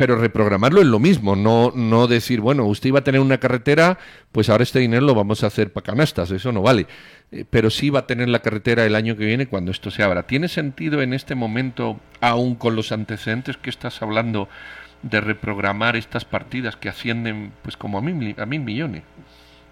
pero 0.00 0.16
reprogramarlo 0.16 0.80
es 0.80 0.86
lo 0.86 0.98
mismo, 0.98 1.36
no, 1.36 1.72
no 1.74 2.06
decir, 2.06 2.40
bueno, 2.40 2.64
usted 2.64 2.88
iba 2.88 3.00
a 3.00 3.04
tener 3.04 3.20
una 3.20 3.36
carretera, 3.36 3.98
pues 4.32 4.48
ahora 4.48 4.62
este 4.62 4.78
dinero 4.78 5.04
lo 5.04 5.14
vamos 5.14 5.44
a 5.44 5.48
hacer 5.48 5.74
para 5.74 5.84
canastas, 5.84 6.30
eso 6.30 6.52
no 6.52 6.62
vale. 6.62 6.86
Eh, 7.30 7.44
pero 7.50 7.68
sí 7.68 7.90
va 7.90 7.98
a 7.98 8.06
tener 8.06 8.30
la 8.30 8.38
carretera 8.38 8.86
el 8.86 8.94
año 8.94 9.14
que 9.14 9.26
viene 9.26 9.46
cuando 9.46 9.70
esto 9.70 9.90
se 9.90 10.02
abra. 10.02 10.22
¿Tiene 10.22 10.48
sentido 10.48 11.02
en 11.02 11.12
este 11.12 11.34
momento, 11.34 12.00
aún 12.22 12.54
con 12.54 12.76
los 12.76 12.92
antecedentes 12.92 13.58
que 13.58 13.68
estás 13.68 14.00
hablando, 14.00 14.48
de 15.02 15.20
reprogramar 15.20 15.96
estas 15.96 16.24
partidas 16.24 16.76
que 16.76 16.88
ascienden 16.88 17.52
pues 17.60 17.76
como 17.76 17.98
a 17.98 18.00
mil, 18.00 18.34
a 18.38 18.46
mil 18.46 18.60
millones? 18.60 19.02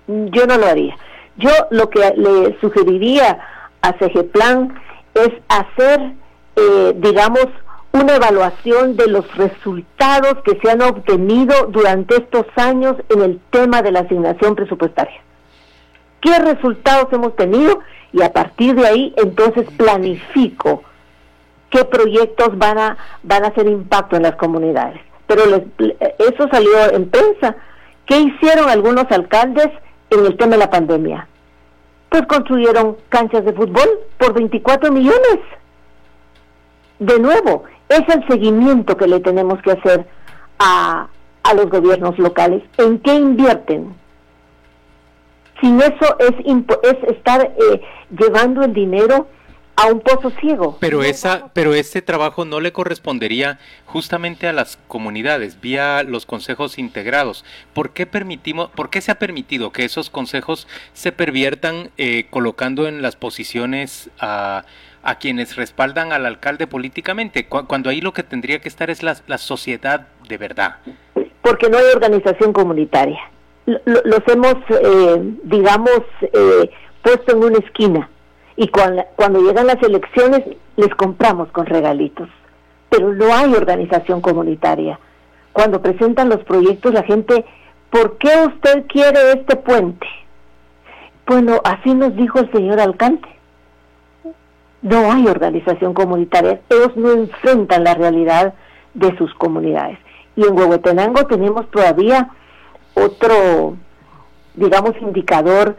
Yo 0.09 0.47
no 0.47 0.59
lo 0.59 0.67
haría. 0.67 0.95
Yo 1.39 1.53
lo 1.71 1.89
que 1.89 2.01
le 2.01 2.55
sugeriría 2.61 3.39
a 3.81 3.95
Plan 4.25 4.79
es 5.15 5.31
hacer, 5.49 6.13
eh, 6.57 6.93
digamos, 6.97 7.47
una 7.93 8.17
evaluación 8.17 8.97
de 8.97 9.09
los 9.09 9.37
resultados 9.37 10.43
que 10.45 10.59
se 10.63 10.71
han 10.71 10.83
obtenido 10.83 11.55
durante 11.69 12.17
estos 12.17 12.47
años 12.57 12.95
en 13.09 13.23
el 13.23 13.41
tema 13.51 13.83
de 13.83 13.93
la 13.93 14.01
asignación 14.01 14.55
presupuestaria. 14.55 15.21
¿Qué 16.21 16.39
resultados 16.39 17.13
hemos 17.13 17.35
tenido? 17.37 17.81
Y 18.13 18.23
a 18.23 18.33
partir 18.33 18.75
de 18.75 18.87
ahí, 18.87 19.15
entonces 19.17 19.69
planifico 19.77 20.83
qué 21.71 21.85
proyectos 21.85 22.57
van 22.57 22.79
a, 22.79 22.97
van 23.23 23.45
a 23.45 23.49
hacer 23.49 23.67
impacto 23.67 24.17
en 24.17 24.23
las 24.23 24.37
comunidades 24.37 25.01
pero 25.29 25.43
eso 25.45 26.49
salió 26.51 26.91
en 26.91 27.09
prensa. 27.11 27.55
¿Qué 28.07 28.19
hicieron 28.19 28.69
algunos 28.69 29.05
alcaldes 29.11 29.69
en 30.11 30.27
el 30.27 30.37
tema 30.37 30.53
de 30.53 30.59
la 30.59 30.71
pandemia? 30.71 31.29
Pues 32.09 32.23
construyeron 32.27 32.97
canchas 33.11 33.45
de 33.45 33.53
fútbol 33.53 33.89
por 34.17 34.33
24 34.33 34.91
millones. 34.91 35.39
De 36.99 37.19
nuevo, 37.19 37.65
es 37.89 38.03
el 38.09 38.27
seguimiento 38.29 38.97
que 38.97 39.07
le 39.07 39.21
tenemos 39.21 39.61
que 39.63 39.73
hacer 39.73 40.07
a, 40.59 41.09
a 41.43 41.55
los 41.55 41.71
gobiernos 41.71 42.19
locales. 42.19 42.63
¿En 42.77 42.99
qué 42.99 43.15
invierten? 43.15 43.95
Sin 45.61 45.81
eso 45.81 46.19
es, 46.21 46.33
es 46.83 47.17
estar 47.17 47.43
eh, 47.43 47.81
llevando 48.17 48.63
el 48.63 48.73
dinero 48.73 49.27
a 49.79 49.87
un 49.87 50.01
pozo 50.01 50.31
ciego. 50.41 50.77
Pero 50.81 51.05
esa, 51.05 51.51
pero 51.53 51.73
ese 51.73 52.03
trabajo 52.03 52.45
no 52.45 52.59
le 52.59 52.73
correspondería 52.73 53.61
justamente 53.87 54.49
a 54.49 54.53
las 54.53 54.77
comunidades 54.89 55.61
vía 55.61 56.03
los 56.03 56.27
consejos 56.27 56.79
integrados. 56.79 57.45
¿Por 57.75 57.91
qué 57.91 58.05
permitimos, 58.05 58.71
por 58.71 58.91
qué 58.91 59.01
se 59.01 59.13
ha 59.13 59.21
permitido 59.21 59.71
que 59.71 59.85
esos 59.85 60.11
consejos 60.11 60.67
se 60.95 61.13
perviertan 61.13 61.91
eh, 61.97 62.27
colocando 62.29 62.89
en 62.89 63.03
las 63.03 63.15
posiciones 63.15 64.11
a, 64.19 64.65
a 65.09 65.15
quienes 65.15 65.57
respaldan 65.57 66.13
al 66.13 66.27
alcalde 66.27 66.67
políticamente, 66.67 67.47
cuando 67.47 67.89
ahí 67.89 68.03
lo 68.03 68.13
que 68.13 68.23
tendría 68.23 68.61
que 68.61 68.69
estar 68.69 68.91
es 68.91 69.03
la, 69.03 69.17
la 69.27 69.39
sociedad 69.39 70.09
de 70.29 70.37
verdad? 70.37 70.77
Porque 71.41 71.71
no 71.71 71.79
hay 71.79 71.85
organización 71.95 72.53
comunitaria. 72.53 73.19
los 73.65 74.23
hemos, 74.27 74.57
eh, 74.69 75.35
digamos, 75.45 76.03
eh, 76.21 76.71
puesto 77.03 77.33
en 77.33 77.43
una 77.43 77.59
esquina 77.59 78.11
y 78.57 78.69
cuando, 78.69 79.03
cuando 79.17 79.41
llegan 79.41 79.67
las 79.67 79.83
elecciones 79.83 80.43
les 80.77 80.95
compramos 80.95 81.49
con 81.53 81.65
regalitos. 81.65 82.29
Pero 82.91 83.15
no 83.15 83.35
hay 83.35 83.55
organización 83.55 84.21
comunitaria. 84.21 84.99
Cuando 85.53 85.81
presentan 85.81 86.29
los 86.29 86.45
proyectos 86.45 86.93
la 86.93 87.03
gente, 87.03 87.47
¿por 87.91 88.19
qué 88.19 88.31
usted 88.47 88.87
quiere 88.89 89.33
este 89.33 89.57
puente? 89.57 90.07
Bueno, 91.27 91.61
así 91.65 91.95
nos 91.95 92.15
dijo 92.15 92.41
el 92.41 92.53
señor 92.53 92.79
alcalde. 92.81 93.38
No 94.83 95.13
hay 95.13 95.27
organización 95.27 95.95
comunitaria. 95.95 96.61
Ellos 96.69 96.97
no 96.97 97.13
enfrentan 97.13 97.85
la 97.85 97.95
realidad 97.95 98.55
de 98.95 99.17
sus 99.17 99.33
comunidades. 99.35 99.99
Y 100.37 100.45
en 100.45 100.57
Huehuetenango 100.57 101.27
tenemos 101.27 101.69
todavía 101.71 102.31
otro, 102.95 103.77
digamos, 104.55 104.93
indicador 105.01 105.77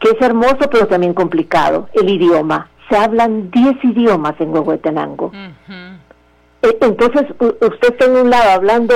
que 0.00 0.10
es 0.10 0.20
hermoso 0.20 0.68
pero 0.70 0.88
también 0.88 1.14
complicado, 1.14 1.88
el 1.92 2.08
idioma. 2.10 2.68
Se 2.88 2.96
hablan 2.96 3.50
10 3.50 3.84
idiomas 3.84 4.34
en 4.40 4.52
Huehuetenango. 4.52 5.30
E, 6.62 6.78
entonces, 6.80 7.26
usted 7.38 7.92
está 7.92 8.04
en 8.06 8.16
un 8.16 8.30
lado 8.30 8.50
hablando 8.50 8.94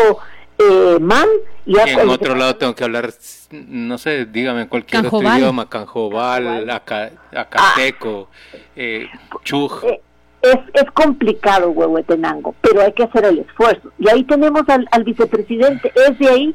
eh, 0.59 0.99
man 1.01 1.27
y, 1.67 1.79
en 1.79 2.09
otro 2.09 2.35
lado 2.35 2.57
tengo 2.57 2.75
que 2.75 2.85
hablar, 2.85 3.11
no 3.51 3.99
sé, 3.99 4.25
dígame 4.27 4.69
cualquier 4.69 5.07
otro 5.07 5.23
idioma, 5.23 5.69
canjobal, 5.69 6.71
acateco, 6.71 8.29
ah. 8.31 8.57
eh, 8.77 9.07
chuj. 9.43 9.85
Eh, 9.85 10.01
es, 10.43 10.59
es 10.75 10.91
complicado 10.93 11.71
Huehuetenango, 11.71 12.55
pero 12.61 12.83
hay 12.83 12.93
que 12.93 13.03
hacer 13.03 13.25
el 13.25 13.41
esfuerzo. 13.41 13.91
Y 13.99 14.09
ahí 14.09 14.23
tenemos 14.25 14.63
al, 14.69 14.87
al 14.93 15.05
vicepresidente, 15.05 15.93
es 15.95 16.19
de 16.19 16.29
ahí. 16.29 16.55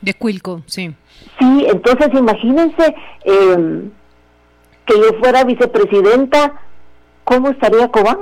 De 0.00 0.14
Cuilco, 0.14 0.62
sí. 0.66 0.94
Sí, 1.38 1.66
entonces 1.68 2.08
imagínense 2.14 2.94
em, 3.24 3.90
que 4.86 4.96
yo 4.96 5.18
fuera 5.18 5.44
vicepresidenta, 5.44 6.60
¿cómo 7.24 7.50
estaría 7.50 7.88
Cobán? 7.88 8.18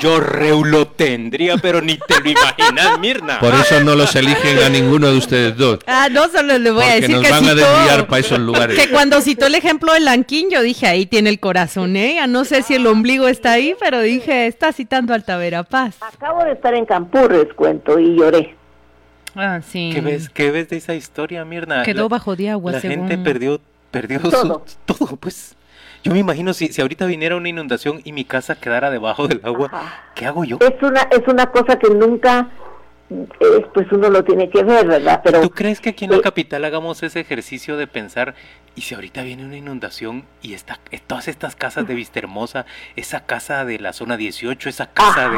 Yo 0.00 0.20
reulo 0.20 0.86
tendría, 0.86 1.56
pero 1.58 1.80
ni 1.80 1.96
te 1.96 2.20
lo 2.20 2.30
imaginas, 2.30 2.98
Mirna. 2.98 3.38
Por 3.40 3.54
eso 3.54 3.82
no 3.82 3.94
los 3.94 4.14
eligen 4.16 4.58
a 4.58 4.68
ninguno 4.68 5.10
de 5.10 5.18
ustedes 5.18 5.56
dos. 5.56 5.78
Ah, 5.86 6.08
no, 6.10 6.28
solo 6.28 6.58
le 6.58 6.70
voy 6.70 6.84
a 6.84 6.94
decir 6.94 7.10
nos 7.10 7.22
que 7.24 7.30
van 7.30 7.44
a 7.46 7.54
desviar 7.54 8.06
para 8.06 8.20
esos 8.20 8.38
lugares. 8.38 8.78
Que 8.78 8.90
cuando 8.90 9.20
citó 9.20 9.46
el 9.46 9.54
ejemplo 9.54 9.92
de 9.92 10.00
Lanquín, 10.00 10.50
yo 10.50 10.62
dije, 10.62 10.86
ahí 10.86 11.06
tiene 11.06 11.30
el 11.30 11.40
corazón, 11.40 11.96
¿eh? 11.96 12.20
No 12.28 12.44
sé 12.44 12.62
si 12.62 12.74
el 12.74 12.86
ombligo 12.86 13.28
está 13.28 13.52
ahí, 13.52 13.74
pero 13.80 14.00
dije, 14.00 14.46
está 14.46 14.72
citando 14.72 15.14
Altavera 15.14 15.62
Paz. 15.62 15.96
Acabo 16.00 16.44
de 16.44 16.52
estar 16.52 16.74
en 16.74 16.84
Campurres, 16.86 17.48
cuento, 17.54 17.98
y 17.98 18.16
lloré. 18.16 18.56
Ah, 19.34 19.60
sí. 19.66 19.90
¿Qué 19.94 20.00
ves, 20.00 20.28
qué 20.28 20.50
ves 20.50 20.68
de 20.68 20.76
esa 20.76 20.94
historia, 20.94 21.44
Mirna? 21.44 21.82
Quedó 21.82 22.08
bajo 22.08 22.36
de 22.36 22.50
agua, 22.50 22.72
La 22.72 22.80
gente 22.80 23.16
perdió, 23.18 23.60
perdió 23.90 24.20
todo. 24.20 24.64
todo, 24.84 25.16
pues. 25.16 25.54
Yo 26.02 26.12
me 26.12 26.18
imagino 26.18 26.52
si, 26.52 26.68
si 26.68 26.80
ahorita 26.80 27.06
viniera 27.06 27.36
una 27.36 27.48
inundación 27.48 28.00
y 28.04 28.12
mi 28.12 28.24
casa 28.24 28.56
quedara 28.56 28.90
debajo 28.90 29.28
del 29.28 29.40
agua, 29.44 29.70
¿qué 30.14 30.26
hago 30.26 30.44
yo? 30.44 30.58
Es 30.60 30.82
una, 30.82 31.02
es 31.02 31.26
una 31.28 31.46
cosa 31.46 31.78
que 31.78 31.90
nunca, 31.90 32.48
pues 33.72 33.90
uno 33.92 34.10
lo 34.10 34.24
tiene 34.24 34.50
que 34.50 34.64
ver, 34.64 34.86
¿verdad? 34.86 35.20
Pero, 35.22 35.40
¿Tú 35.42 35.50
crees 35.50 35.80
que 35.80 35.90
aquí 35.90 36.06
en 36.06 36.10
la 36.10 36.20
capital 36.20 36.64
hagamos 36.64 37.02
ese 37.04 37.20
ejercicio 37.20 37.76
de 37.76 37.86
pensar 37.86 38.34
Y 38.74 38.80
si 38.80 38.96
ahorita 38.96 39.22
viene 39.22 39.44
una 39.44 39.56
inundación 39.56 40.24
y 40.40 40.54
está, 40.54 40.80
todas 41.06 41.28
estas 41.28 41.54
casas 41.54 41.86
de 41.86 41.94
Vista 41.94 42.18
Hermosa, 42.18 42.66
esa 42.96 43.24
casa 43.24 43.64
de 43.64 43.78
la 43.78 43.92
zona 43.92 44.16
18, 44.16 44.68
esa 44.68 44.88
casa 44.88 45.30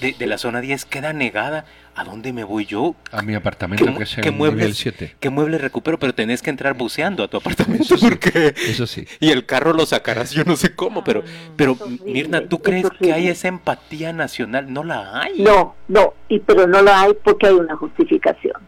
de, 0.00 0.14
de, 0.18 0.26
la 0.26 0.38
zona 0.38 0.60
10 0.60 0.84
queda 0.86 1.12
negada, 1.12 1.64
¿a 1.96 2.04
dónde 2.04 2.32
me 2.32 2.44
voy 2.44 2.66
yo? 2.66 2.94
A 3.10 3.22
mi 3.22 3.34
apartamento 3.34 3.86
que 3.96 4.02
es 4.04 4.18
en 4.18 4.36
muebles, 4.36 4.76
7. 4.76 5.16
¿Qué 5.18 5.30
muebles 5.30 5.60
recupero? 5.60 5.98
Pero 5.98 6.14
tenés 6.14 6.42
que 6.42 6.50
entrar 6.50 6.76
buceando 6.76 7.24
a 7.24 7.28
tu 7.28 7.38
apartamento 7.38 7.94
eso 7.94 8.06
porque... 8.06 8.54
eso 8.56 8.86
sí. 8.86 9.06
Y 9.18 9.30
el 9.30 9.46
carro 9.46 9.72
lo 9.72 9.86
sacarás, 9.86 10.32
yo 10.32 10.44
no 10.44 10.56
sé 10.56 10.74
cómo, 10.74 11.02
pero, 11.02 11.24
pero 11.56 11.76
Mirna, 12.04 12.46
¿tú 12.46 12.60
crees 12.60 12.88
que 13.00 13.12
hay 13.12 13.28
esa 13.28 13.48
empatía 13.48 14.12
nacional? 14.12 14.72
No 14.72 14.84
la 14.84 15.22
hay. 15.22 15.42
No, 15.42 15.74
no, 15.88 16.12
y, 16.28 16.38
pero 16.40 16.66
no 16.66 16.82
la 16.82 17.00
hay 17.00 17.12
porque 17.24 17.46
hay 17.46 17.54
una 17.54 17.76
justificación. 17.76 18.60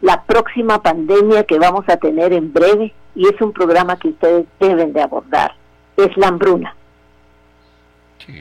La 0.00 0.24
próxima 0.24 0.82
pandemia 0.82 1.44
que 1.44 1.58
vamos 1.58 1.84
a 1.88 1.96
tener 1.98 2.32
en 2.32 2.52
breve 2.52 2.92
y 3.14 3.28
es 3.28 3.40
un 3.40 3.52
programa 3.52 3.98
que 3.98 4.08
ustedes 4.08 4.46
deben 4.58 4.92
de 4.92 5.02
abordar, 5.02 5.54
es 5.96 6.16
la 6.16 6.28
hambruna. 6.28 6.74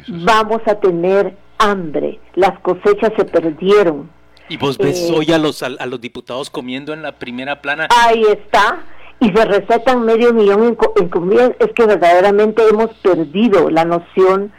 Vamos 0.07 0.61
a 0.67 0.75
tener 0.75 1.35
hambre, 1.57 2.19
las 2.35 2.57
cosechas 2.59 3.11
se 3.17 3.25
perdieron. 3.25 4.09
Y 4.51 4.57
vos 4.57 4.77
ves 4.77 5.09
eh, 5.09 5.13
hoy 5.15 5.31
a 5.31 5.37
los, 5.37 5.63
a, 5.63 5.69
los 5.69 6.01
diputados 6.01 6.49
comiendo 6.49 6.91
en 6.91 7.01
la 7.01 7.13
primera 7.13 7.61
plana. 7.61 7.87
Ahí 7.89 8.21
está, 8.23 8.83
y 9.21 9.29
se 9.29 9.45
recetan 9.45 10.03
medio 10.03 10.33
millón 10.33 10.63
en, 10.65 10.77
en 10.97 11.07
comida. 11.07 11.53
Es 11.57 11.71
que 11.73 11.85
verdaderamente 11.85 12.61
hemos 12.69 12.93
perdido 12.95 13.69
la 13.69 13.85
noción 13.85 14.51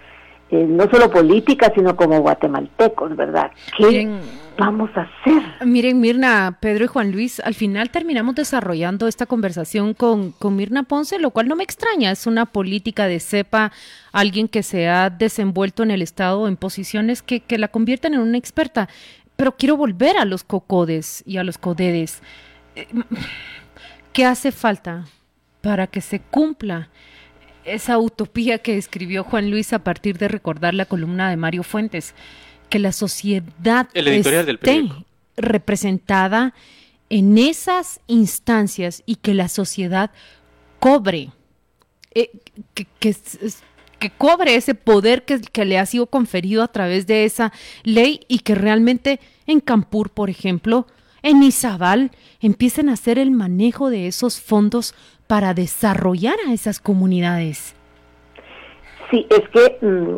eh, 0.53 0.67
no 0.67 0.85
solo 0.91 1.11
política, 1.11 1.73
sino 1.75 1.95
como 1.95 2.21
guatemaltecos, 2.21 3.17
¿verdad? 3.17 3.51
¿Qué 3.77 4.07
vamos 4.59 4.91
a 4.95 5.03
hacer? 5.03 5.43
Miren, 5.67 5.99
Mirna, 6.01 6.59
Pedro 6.61 6.85
y 6.85 6.89
Juan 6.89 7.11
Luis, 7.11 7.41
al 7.41 7.55
final 7.55 7.91
terminamos 7.91 8.35
desarrollando 8.35 9.09
esta 9.09 9.25
conversación 9.25 9.95
con, 9.95 10.33
con 10.33 10.57
Mirna 10.57 10.83
Ponce, 10.83 11.19
lo 11.19 11.31
cual 11.31 11.49
no 11.49 11.57
me 11.57 11.65
extraña, 11.65 12.11
es 12.11 12.27
una 12.27 12.45
política 12.45 13.07
de 13.07 13.21
cepa, 13.21 13.73
alguien 14.13 14.47
que 14.47 14.63
se 14.63 14.89
ha 14.89 15.09
desenvuelto 15.09 15.83
en 15.83 15.91
el 15.91 16.03
Estado 16.03 16.47
en 16.47 16.57
posiciones 16.57 17.23
que, 17.23 17.41
que 17.41 17.57
la 17.57 17.69
convierten 17.69 18.13
en 18.13 18.21
una 18.21 18.37
experta. 18.37 18.91
Pero 19.37 19.57
quiero 19.57 19.77
volver 19.77 20.17
a 20.17 20.25
los 20.25 20.45
cocodes 20.45 21.23
y 21.27 21.39
a 21.39 21.45
los 21.45 21.59
codedes. 21.59 22.23
Eh, 22.77 22.87
¿Qué 24.13 24.27
hace 24.27 24.53
falta 24.53 25.07
para 25.61 25.87
que 25.87 26.01
se 26.01 26.21
cumpla? 26.21 26.91
esa 27.65 27.99
utopía 27.99 28.59
que 28.59 28.77
escribió 28.77 29.25
Juan 29.25 29.51
Luis 29.51 29.73
a 29.73 29.81
partir 29.81 30.19
de 30.19 30.29
recordar 30.29 30.75
la 30.75 30.87
columna 30.87 31.31
de 31.31 31.37
Mario 31.37 31.63
Fuentes, 31.63 32.15
que 32.69 32.79
la 32.79 32.93
sociedad 32.93 33.89
esté 33.95 34.89
representada 35.37 36.55
en 37.09 37.39
esas 37.39 38.01
instancias 38.07 39.03
y 39.07 39.17
que 39.17 39.35
la 39.35 39.49
sociedad 39.49 40.11
cobre, 40.79 41.31
eh, 42.15 42.31
que, 42.75 42.87
que, 42.99 43.17
cobre 44.11 44.55
ese 44.55 44.75
poder 44.75 45.25
que, 45.25 45.41
que, 45.41 45.65
le 45.65 45.79
ha 45.79 45.87
sido 45.87 46.07
conferido 46.07 46.63
a 46.63 46.69
través 46.69 47.07
de 47.07 47.25
esa 47.25 47.53
ley 47.85 48.21
y 48.29 48.41
que 48.41 48.55
realmente 48.55 49.21
en 49.47 49.61
Campur, 49.61 50.11
por 50.11 50.31
ejemplo, 50.31 50.87
en 51.23 51.43
Izabal, 51.43 52.11
empiecen 52.41 52.89
a 52.89 52.95
hacer 52.95 53.19
el 53.19 53.31
manejo 53.31 53.91
de 53.91 54.07
esos 54.09 54.41
fondos 54.41 54.95
para 55.27 55.55
desarrollar 55.55 56.37
a 56.47 56.53
esas 56.53 56.81
comunidades. 56.81 57.75
Sí, 59.11 59.27
es 59.31 59.49
que, 59.51 59.79
mm, 59.81 60.17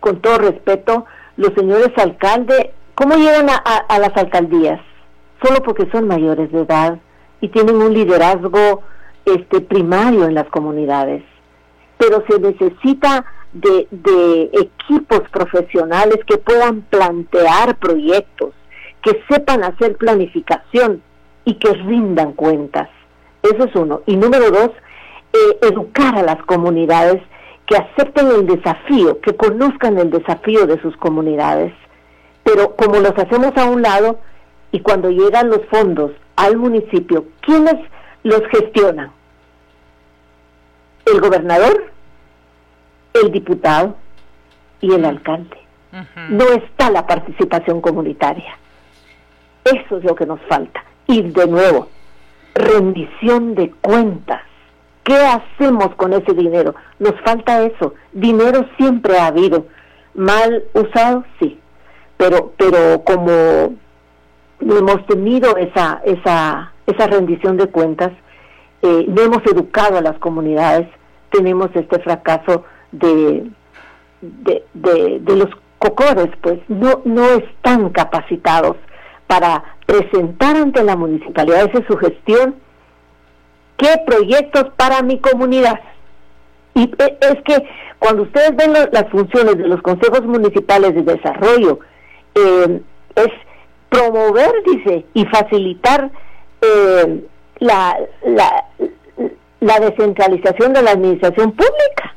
con 0.00 0.20
todo 0.20 0.38
respeto, 0.38 1.06
los 1.36 1.52
señores 1.54 1.90
alcaldes, 1.96 2.68
¿cómo 2.94 3.16
llegan 3.16 3.48
a, 3.48 3.98
las 3.98 4.16
alcaldías? 4.16 4.80
Solo 5.42 5.62
porque 5.62 5.90
son 5.90 6.06
mayores 6.06 6.52
de 6.52 6.60
edad 6.60 6.98
y 7.40 7.48
tienen 7.48 7.76
un 7.76 7.92
liderazgo 7.92 8.82
este 9.24 9.60
primario 9.60 10.26
en 10.26 10.34
las 10.34 10.48
comunidades. 10.48 11.24
Pero 11.98 12.24
se 12.28 12.38
necesita 12.40 13.24
de, 13.52 13.86
de 13.90 14.50
equipos 14.52 15.22
profesionales 15.30 16.18
que 16.26 16.38
puedan 16.38 16.82
plantear 16.82 17.76
proyectos, 17.78 18.52
que 19.02 19.22
sepan 19.28 19.62
hacer 19.64 19.96
planificación 19.96 21.02
y 21.44 21.54
que 21.54 21.72
rindan 21.72 22.32
cuentas. 22.32 22.88
Eso 23.42 23.64
es 23.64 23.74
uno. 23.76 24.02
Y 24.06 24.16
número 24.16 24.50
dos, 24.50 24.70
eh, 25.32 25.58
educar 25.62 26.16
a 26.16 26.22
las 26.22 26.42
comunidades 26.44 27.22
que 27.66 27.76
acepten 27.76 28.28
el 28.28 28.46
desafío, 28.46 29.20
que 29.20 29.36
conozcan 29.36 29.98
el 29.98 30.10
desafío 30.10 30.66
de 30.66 30.80
sus 30.80 30.96
comunidades. 30.96 31.72
Pero 32.42 32.74
como 32.76 33.00
los 33.00 33.12
hacemos 33.18 33.56
a 33.56 33.64
un 33.64 33.82
lado 33.82 34.20
y 34.70 34.80
cuando 34.80 35.10
llegan 35.10 35.48
los 35.48 35.60
fondos 35.70 36.12
al 36.36 36.56
municipio, 36.56 37.24
¿quiénes 37.40 37.76
los 38.22 38.42
gestionan? 38.50 39.10
El 41.06 41.20
gobernador, 41.20 41.92
el 43.12 43.30
diputado 43.30 43.96
y 44.80 44.92
el 44.92 45.04
alcalde. 45.04 45.56
No 46.28 46.44
está 46.46 46.90
la 46.90 47.06
participación 47.06 47.80
comunitaria. 47.80 48.58
Eso 49.64 49.98
es 49.98 50.04
lo 50.04 50.14
que 50.16 50.26
nos 50.26 50.40
falta. 50.48 50.82
Y 51.06 51.22
de 51.22 51.46
nuevo, 51.46 51.88
rendición 52.54 53.54
de 53.54 53.70
cuentas. 53.80 54.42
¿Qué 55.04 55.16
hacemos 55.16 55.94
con 55.96 56.12
ese 56.14 56.32
dinero? 56.32 56.74
Nos 56.98 57.14
falta 57.20 57.62
eso. 57.62 57.94
Dinero 58.12 58.66
siempre 58.76 59.18
ha 59.18 59.26
habido. 59.26 59.66
Mal 60.14 60.64
usado, 60.72 61.24
sí. 61.38 61.60
Pero, 62.16 62.52
pero 62.56 63.04
como 63.04 63.74
hemos 64.60 65.06
tenido 65.06 65.56
esa, 65.56 66.00
esa, 66.04 66.72
esa 66.86 67.06
rendición 67.06 67.56
de 67.56 67.68
cuentas, 67.68 68.12
eh, 68.84 69.06
no 69.08 69.22
hemos 69.22 69.46
educado 69.46 69.96
a 69.96 70.02
las 70.02 70.18
comunidades, 70.18 70.86
tenemos 71.30 71.70
este 71.74 71.98
fracaso 72.00 72.64
de, 72.92 73.50
de, 74.20 74.62
de, 74.74 75.20
de 75.20 75.36
los 75.36 75.48
cocores, 75.78 76.28
pues 76.42 76.58
no, 76.68 77.00
no 77.06 77.24
están 77.30 77.88
capacitados 77.88 78.76
para 79.26 79.64
presentar 79.86 80.56
ante 80.56 80.84
la 80.84 80.96
municipalidad, 80.96 81.64
esa 81.64 81.86
su 81.86 81.96
gestión, 81.96 82.56
qué 83.78 83.88
proyectos 84.06 84.66
para 84.76 85.00
mi 85.00 85.18
comunidad. 85.18 85.80
Y 86.74 86.82
e, 86.82 87.18
es 87.20 87.42
que 87.46 87.66
cuando 87.98 88.24
ustedes 88.24 88.54
ven 88.54 88.74
las 88.74 89.08
funciones 89.10 89.56
de 89.56 89.66
los 89.66 89.80
consejos 89.80 90.22
municipales 90.24 90.94
de 90.94 91.02
desarrollo, 91.04 91.80
eh, 92.34 92.82
es 93.16 93.30
promover, 93.88 94.52
dice, 94.66 95.06
y 95.14 95.24
facilitar 95.26 96.10
eh, 96.60 97.24
la, 97.58 97.98
la, 99.60 99.80
descentralización 99.80 100.72
de 100.72 100.82
la 100.82 100.92
administración 100.92 101.52
pública. 101.52 102.14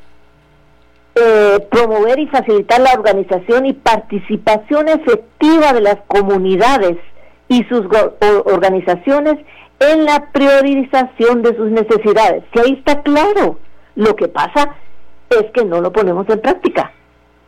Eh, 1.16 1.68
promover 1.72 2.20
y 2.20 2.28
facilitar 2.28 2.80
la 2.80 2.94
organización 2.94 3.66
y 3.66 3.74
participación 3.74 4.88
efectiva 4.88 5.74
de 5.74 5.82
las 5.82 5.98
comunidades 6.08 6.98
y 7.48 7.64
sus 7.64 7.88
organizaciones 8.46 9.38
en 9.80 10.06
la 10.06 10.32
priorización 10.32 11.42
de 11.42 11.56
sus 11.56 11.72
necesidades. 11.72 12.44
Que 12.52 12.62
ahí 12.62 12.74
está 12.74 13.02
claro. 13.02 13.58
Lo 13.96 14.16
que 14.16 14.28
pasa 14.28 14.76
es 15.30 15.46
que 15.54 15.66
no 15.66 15.82
lo 15.82 15.92
ponemos 15.92 16.28
en 16.30 16.40
práctica. 16.40 16.92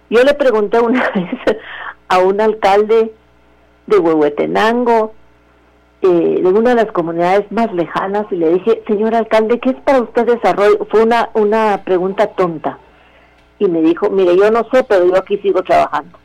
Yo 0.10 0.23
le 0.23 0.34
pregunté 0.34 0.80
una 0.80 1.10
vez 1.15 1.58
a 2.08 2.19
un 2.19 2.41
alcalde 2.41 3.13
de 3.88 3.97
Huehuetenango, 3.97 5.13
eh, 6.02 6.42
de 6.42 6.48
una 6.48 6.72
de 6.72 6.84
las 6.84 6.92
comunidades 6.92 7.52
más 7.52 7.72
lejanas, 7.74 8.26
y 8.32 8.36
le 8.36 8.54
dije, 8.54 8.84
señor 8.88 9.16
alcalde, 9.16 9.60
¿qué 9.60 9.72
es 9.72 9.82
para 9.82 10.02
usted 10.02 10.26
desarrollo? 10.26 10.86
Fue 10.90 11.04
una, 11.04 11.30
una 11.34 11.82
pregunta 11.84 12.28
tonta 12.28 12.80
y 13.60 13.68
me 13.68 13.82
dijo, 13.82 14.10
mire, 14.10 14.36
yo 14.38 14.50
no 14.50 14.66
sé, 14.72 14.84
pero 14.86 15.06
yo 15.06 15.18
aquí 15.18 15.38
sigo 15.40 15.62
trabajando. 15.62 16.18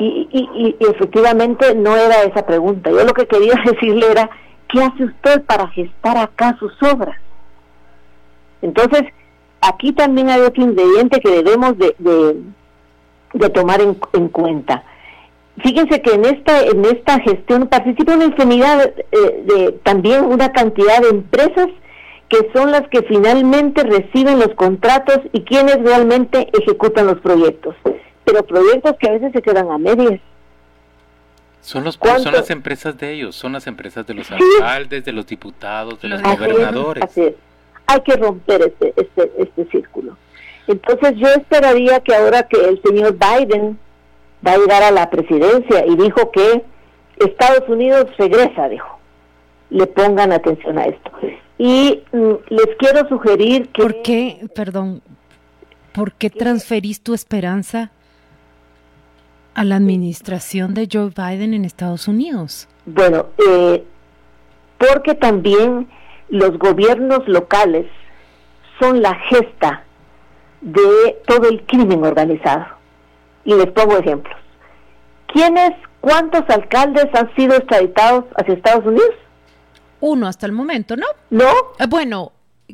Y, 0.00 0.28
y, 0.30 0.76
y, 0.80 0.86
efectivamente 0.90 1.74
no 1.74 1.96
era 1.96 2.22
esa 2.22 2.46
pregunta. 2.46 2.90
Yo 2.90 3.04
lo 3.04 3.12
que 3.12 3.26
quería 3.26 3.54
decirle 3.64 4.10
era, 4.10 4.30
¿qué 4.68 4.82
hace 4.82 5.04
usted 5.04 5.44
para 5.44 5.68
gestar 5.68 6.16
acá 6.16 6.56
sus 6.58 6.72
obras? 6.82 7.16
Entonces, 8.62 9.02
aquí 9.60 9.92
también 9.92 10.30
hay 10.30 10.40
otro 10.40 10.62
ingrediente 10.62 11.20
que 11.20 11.42
debemos 11.42 11.76
de, 11.78 11.94
de, 11.98 13.50
tomar 13.50 13.80
en, 13.80 13.98
en, 14.14 14.28
cuenta. 14.28 14.82
Fíjense 15.62 16.02
que 16.02 16.14
en 16.14 16.24
esta, 16.24 16.60
en 16.62 16.84
esta 16.84 17.20
gestión 17.20 17.68
participa 17.68 18.14
una 18.14 18.26
infinidad 18.26 18.92
eh, 18.96 19.42
de 19.44 19.72
también 19.82 20.24
una 20.24 20.52
cantidad 20.52 21.00
de 21.00 21.08
empresas 21.08 21.68
que 22.28 22.50
son 22.52 22.70
las 22.70 22.86
que 22.88 23.02
finalmente 23.02 23.82
reciben 23.82 24.38
los 24.38 24.54
contratos 24.54 25.20
y 25.32 25.42
quienes 25.42 25.82
realmente 25.82 26.48
ejecutan 26.52 27.06
los 27.06 27.18
proyectos. 27.20 27.74
Pero 28.24 28.44
proyectos 28.44 28.96
que 29.00 29.08
a 29.08 29.12
veces 29.12 29.32
se 29.32 29.40
quedan 29.40 29.70
a 29.70 29.78
medias. 29.78 30.20
Son, 31.60 31.84
los, 31.84 31.96
son 31.96 32.32
las 32.32 32.50
empresas 32.50 32.96
de 32.98 33.12
ellos, 33.12 33.34
son 33.34 33.52
las 33.52 33.66
empresas 33.66 34.06
de 34.06 34.14
los 34.14 34.30
alcaldes, 34.30 35.04
de 35.04 35.12
los 35.12 35.26
diputados, 35.26 36.00
de 36.00 36.08
los 36.08 36.22
gobernadores. 36.22 37.04
Hay 37.86 38.00
que 38.02 38.16
romper 38.16 38.62
este, 38.62 38.92
este, 38.96 39.32
este 39.38 39.64
círculo. 39.70 40.16
Entonces 40.66 41.14
yo 41.16 41.28
esperaría 41.28 42.00
que 42.00 42.14
ahora 42.14 42.42
que 42.42 42.58
el 42.58 42.80
señor 42.82 43.16
Biden 43.16 43.78
va 44.46 44.52
a 44.52 44.58
llegar 44.58 44.82
a 44.82 44.90
la 44.90 45.10
presidencia. 45.10 45.86
Y 45.86 45.96
dijo 45.96 46.30
que 46.30 46.64
Estados 47.18 47.68
Unidos 47.68 48.06
regresa, 48.16 48.68
dijo, 48.68 48.98
le 49.70 49.86
pongan 49.86 50.32
atención 50.32 50.78
a 50.78 50.84
esto. 50.84 51.10
Y 51.58 52.02
mm, 52.12 52.32
les 52.48 52.76
quiero 52.78 53.08
sugerir 53.08 53.68
que... 53.68 53.82
¿Por 53.82 54.02
qué, 54.02 54.46
perdón, 54.54 55.02
por 55.92 56.12
qué 56.12 56.30
transferís 56.30 57.02
tu 57.02 57.14
esperanza 57.14 57.90
a 59.54 59.64
la 59.64 59.76
administración 59.76 60.74
de 60.74 60.88
Joe 60.90 61.10
Biden 61.10 61.54
en 61.54 61.64
Estados 61.64 62.06
Unidos? 62.06 62.68
Bueno, 62.86 63.26
eh, 63.48 63.84
porque 64.78 65.14
también 65.14 65.88
los 66.28 66.56
gobiernos 66.58 67.26
locales 67.26 67.86
son 68.78 69.02
la 69.02 69.14
gesta 69.14 69.84
de 70.60 71.18
todo 71.26 71.48
el 71.48 71.62
crimen 71.64 72.04
organizado. 72.04 72.77
Y 73.44 73.54
les 73.54 73.66
pongo 73.72 73.96
ejemplos. 73.98 74.36
¿Quiénes, 75.32 75.72
cuántos 76.00 76.42
alcaldes 76.48 77.06
han 77.14 77.34
sido 77.34 77.56
extraditados 77.56 78.24
hacia 78.36 78.54
Estados 78.54 78.84
Unidos? 78.86 79.10
Uno 80.00 80.26
hasta 80.26 80.46
el 80.46 80.52
momento, 80.52 80.96
¿no? 80.96 81.06
No. 81.30 81.50
Eh, 81.78 81.86
bueno, 81.88 82.32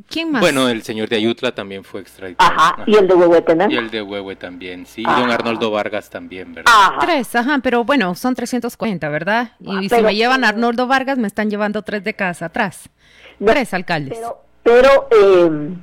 ¿quién 0.08 0.30
más? 0.30 0.40
Bueno, 0.40 0.68
el 0.68 0.82
señor 0.82 1.08
de 1.08 1.16
Ayutla 1.16 1.52
también 1.54 1.82
fue 1.84 2.00
extraditado. 2.00 2.50
Ajá, 2.52 2.82
y 2.86 2.94
el 2.96 3.08
de 3.08 3.14
Huehuetenango. 3.14 3.72
Y 3.72 3.76
el 3.76 3.90
de 3.90 4.02
Huehue 4.02 4.36
también, 4.36 4.86
sí. 4.86 5.00
Y 5.02 5.04
don 5.04 5.30
Arnoldo 5.30 5.70
Vargas 5.70 6.10
también, 6.10 6.52
¿verdad? 6.54 6.72
Ajá. 6.74 6.98
Tres, 7.00 7.34
ajá, 7.34 7.60
pero 7.62 7.84
bueno, 7.84 8.14
son 8.14 8.34
340, 8.34 9.08
¿verdad? 9.08 9.52
Y 9.60 9.76
Ah, 9.76 9.80
si 9.82 9.88
pero- 9.88 10.02
me 10.02 10.14
llevan 10.14 10.44
a 10.44 10.48
Arnoldo 10.50 10.86
Vargas, 10.86 11.18
me 11.18 11.26
están 11.26 11.50
llevando 11.50 11.82
tres 11.82 12.04
de 12.04 12.14
casa 12.14 12.46
atrás. 12.46 12.88
No, 13.38 13.50
Tres 13.52 13.72
alcaldes. 13.74 14.18
Pero, 14.18 14.42
pero 14.62 15.08
eh, 15.10 15.74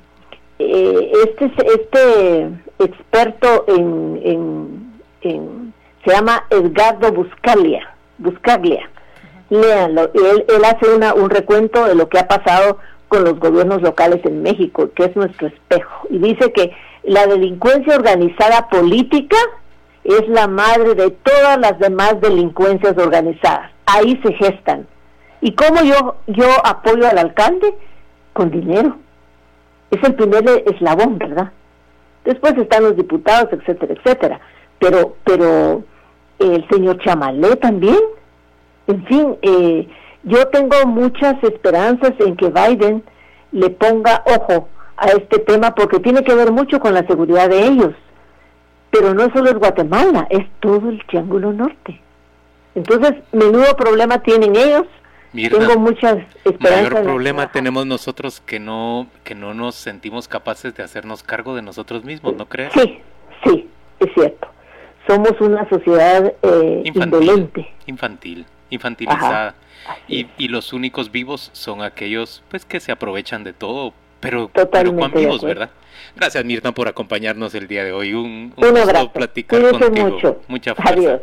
eh, 0.61 1.11
este, 1.25 1.51
este 1.65 2.49
experto 2.79 3.65
en, 3.67 4.19
en, 4.23 4.93
en- 5.21 5.73
se 6.03 6.11
llama 6.11 6.45
Edgardo 6.49 7.11
Buscaglia, 7.11 7.87
Buscaglia. 8.17 8.89
Léanlo, 9.49 10.09
él, 10.13 10.45
él 10.47 10.65
hace 10.65 10.89
una, 10.95 11.13
un 11.13 11.29
recuento 11.29 11.85
de 11.85 11.93
lo 11.95 12.07
que 12.09 12.19
ha 12.19 12.27
pasado 12.27 12.77
con 13.07 13.23
los 13.25 13.37
gobiernos 13.39 13.81
locales 13.81 14.21
en 14.25 14.41
México, 14.41 14.89
que 14.95 15.03
es 15.05 15.15
nuestro 15.15 15.47
espejo, 15.47 16.07
y 16.09 16.17
dice 16.19 16.51
que 16.53 16.71
la 17.03 17.27
delincuencia 17.27 17.95
organizada 17.95 18.69
política 18.69 19.37
es 20.03 20.27
la 20.29 20.47
madre 20.47 20.95
de 20.95 21.11
todas 21.11 21.59
las 21.59 21.77
demás 21.79 22.19
delincuencias 22.21 22.97
organizadas. 22.97 23.71
Ahí 23.85 24.19
se 24.23 24.33
gestan. 24.33 24.87
¿Y 25.41 25.53
cómo 25.53 25.83
yo, 25.83 26.15
yo 26.27 26.45
apoyo 26.63 27.07
al 27.07 27.17
alcalde? 27.17 27.75
Con 28.33 28.49
dinero. 28.49 28.95
Es 29.91 30.03
el 30.03 30.15
primer 30.15 30.63
eslabón, 30.65 31.17
¿verdad? 31.17 31.51
Después 32.25 32.57
están 32.57 32.83
los 32.83 32.95
diputados, 32.95 33.51
etcétera, 33.51 33.93
etcétera. 33.93 34.39
Pero, 34.79 35.15
pero 35.23 35.83
el 36.39 36.67
señor 36.69 36.99
Chamalé 36.99 37.55
también. 37.57 37.99
En 38.87 39.05
fin, 39.05 39.37
eh, 39.41 39.87
yo 40.23 40.47
tengo 40.47 40.75
muchas 40.85 41.41
esperanzas 41.43 42.13
en 42.19 42.35
que 42.35 42.49
Biden 42.49 43.03
le 43.51 43.69
ponga 43.69 44.23
ojo 44.25 44.69
a 44.97 45.07
este 45.07 45.39
tema 45.39 45.73
porque 45.73 45.99
tiene 45.99 46.23
que 46.23 46.35
ver 46.35 46.51
mucho 46.51 46.79
con 46.79 46.93
la 46.93 47.05
seguridad 47.07 47.49
de 47.49 47.65
ellos. 47.65 47.93
Pero 48.91 49.13
no 49.13 49.31
solo 49.33 49.49
es 49.49 49.55
Guatemala, 49.55 50.27
es 50.29 50.45
todo 50.59 50.89
el 50.89 51.03
Triángulo 51.07 51.53
Norte. 51.53 51.99
Entonces, 52.75 53.13
menudo 53.31 53.75
problema 53.75 54.19
tienen 54.19 54.55
ellos. 54.55 54.85
Mirna, 55.33 55.59
Tengo 55.59 55.79
muchas 55.79 56.17
esperanzas. 56.43 56.91
Mayor 56.91 57.03
problema 57.03 57.51
tenemos 57.51 57.85
nosotros 57.85 58.41
que 58.45 58.59
no 58.59 59.07
que 59.23 59.33
no 59.33 59.53
nos 59.53 59.75
sentimos 59.75 60.27
capaces 60.27 60.75
de 60.75 60.83
hacernos 60.83 61.23
cargo 61.23 61.55
de 61.55 61.61
nosotros 61.61 62.03
mismos, 62.03 62.35
¿no 62.35 62.47
crees? 62.47 62.73
Sí, 62.73 62.99
sí, 63.45 63.69
es 63.99 64.09
cierto. 64.13 64.47
Somos 65.07 65.31
una 65.39 65.67
sociedad 65.69 66.33
eh, 66.43 66.81
Infantil, 66.85 67.21
indolente. 67.23 67.67
infantil, 67.87 68.45
infantilizada. 68.69 69.55
Y, 70.07 70.27
y 70.37 70.47
los 70.49 70.73
únicos 70.73 71.11
vivos 71.11 71.49
son 71.53 71.81
aquellos 71.81 72.43
pues 72.49 72.65
que 72.65 72.79
se 72.79 72.91
aprovechan 72.91 73.43
de 73.43 73.53
todo, 73.53 73.93
pero, 74.19 74.49
Totalmente 74.53 74.91
pero 74.91 74.97
cuán 74.97 75.11
vivos. 75.13 75.43
¿verdad? 75.43 75.69
Gracias 76.15 76.43
Mirna 76.45 76.71
por 76.73 76.87
acompañarnos 76.87 77.55
el 77.55 77.67
día 77.67 77.83
de 77.83 77.91
hoy. 77.93 78.13
Un, 78.13 78.25
Un 78.25 78.49
gusto 78.55 78.81
abrazo. 78.81 79.11
platicar 79.11 79.61
contigo. 79.79 80.09
mucho. 80.09 80.41
Mucha 80.47 80.75
fuerza. 80.75 80.93
Adiós. 80.93 81.21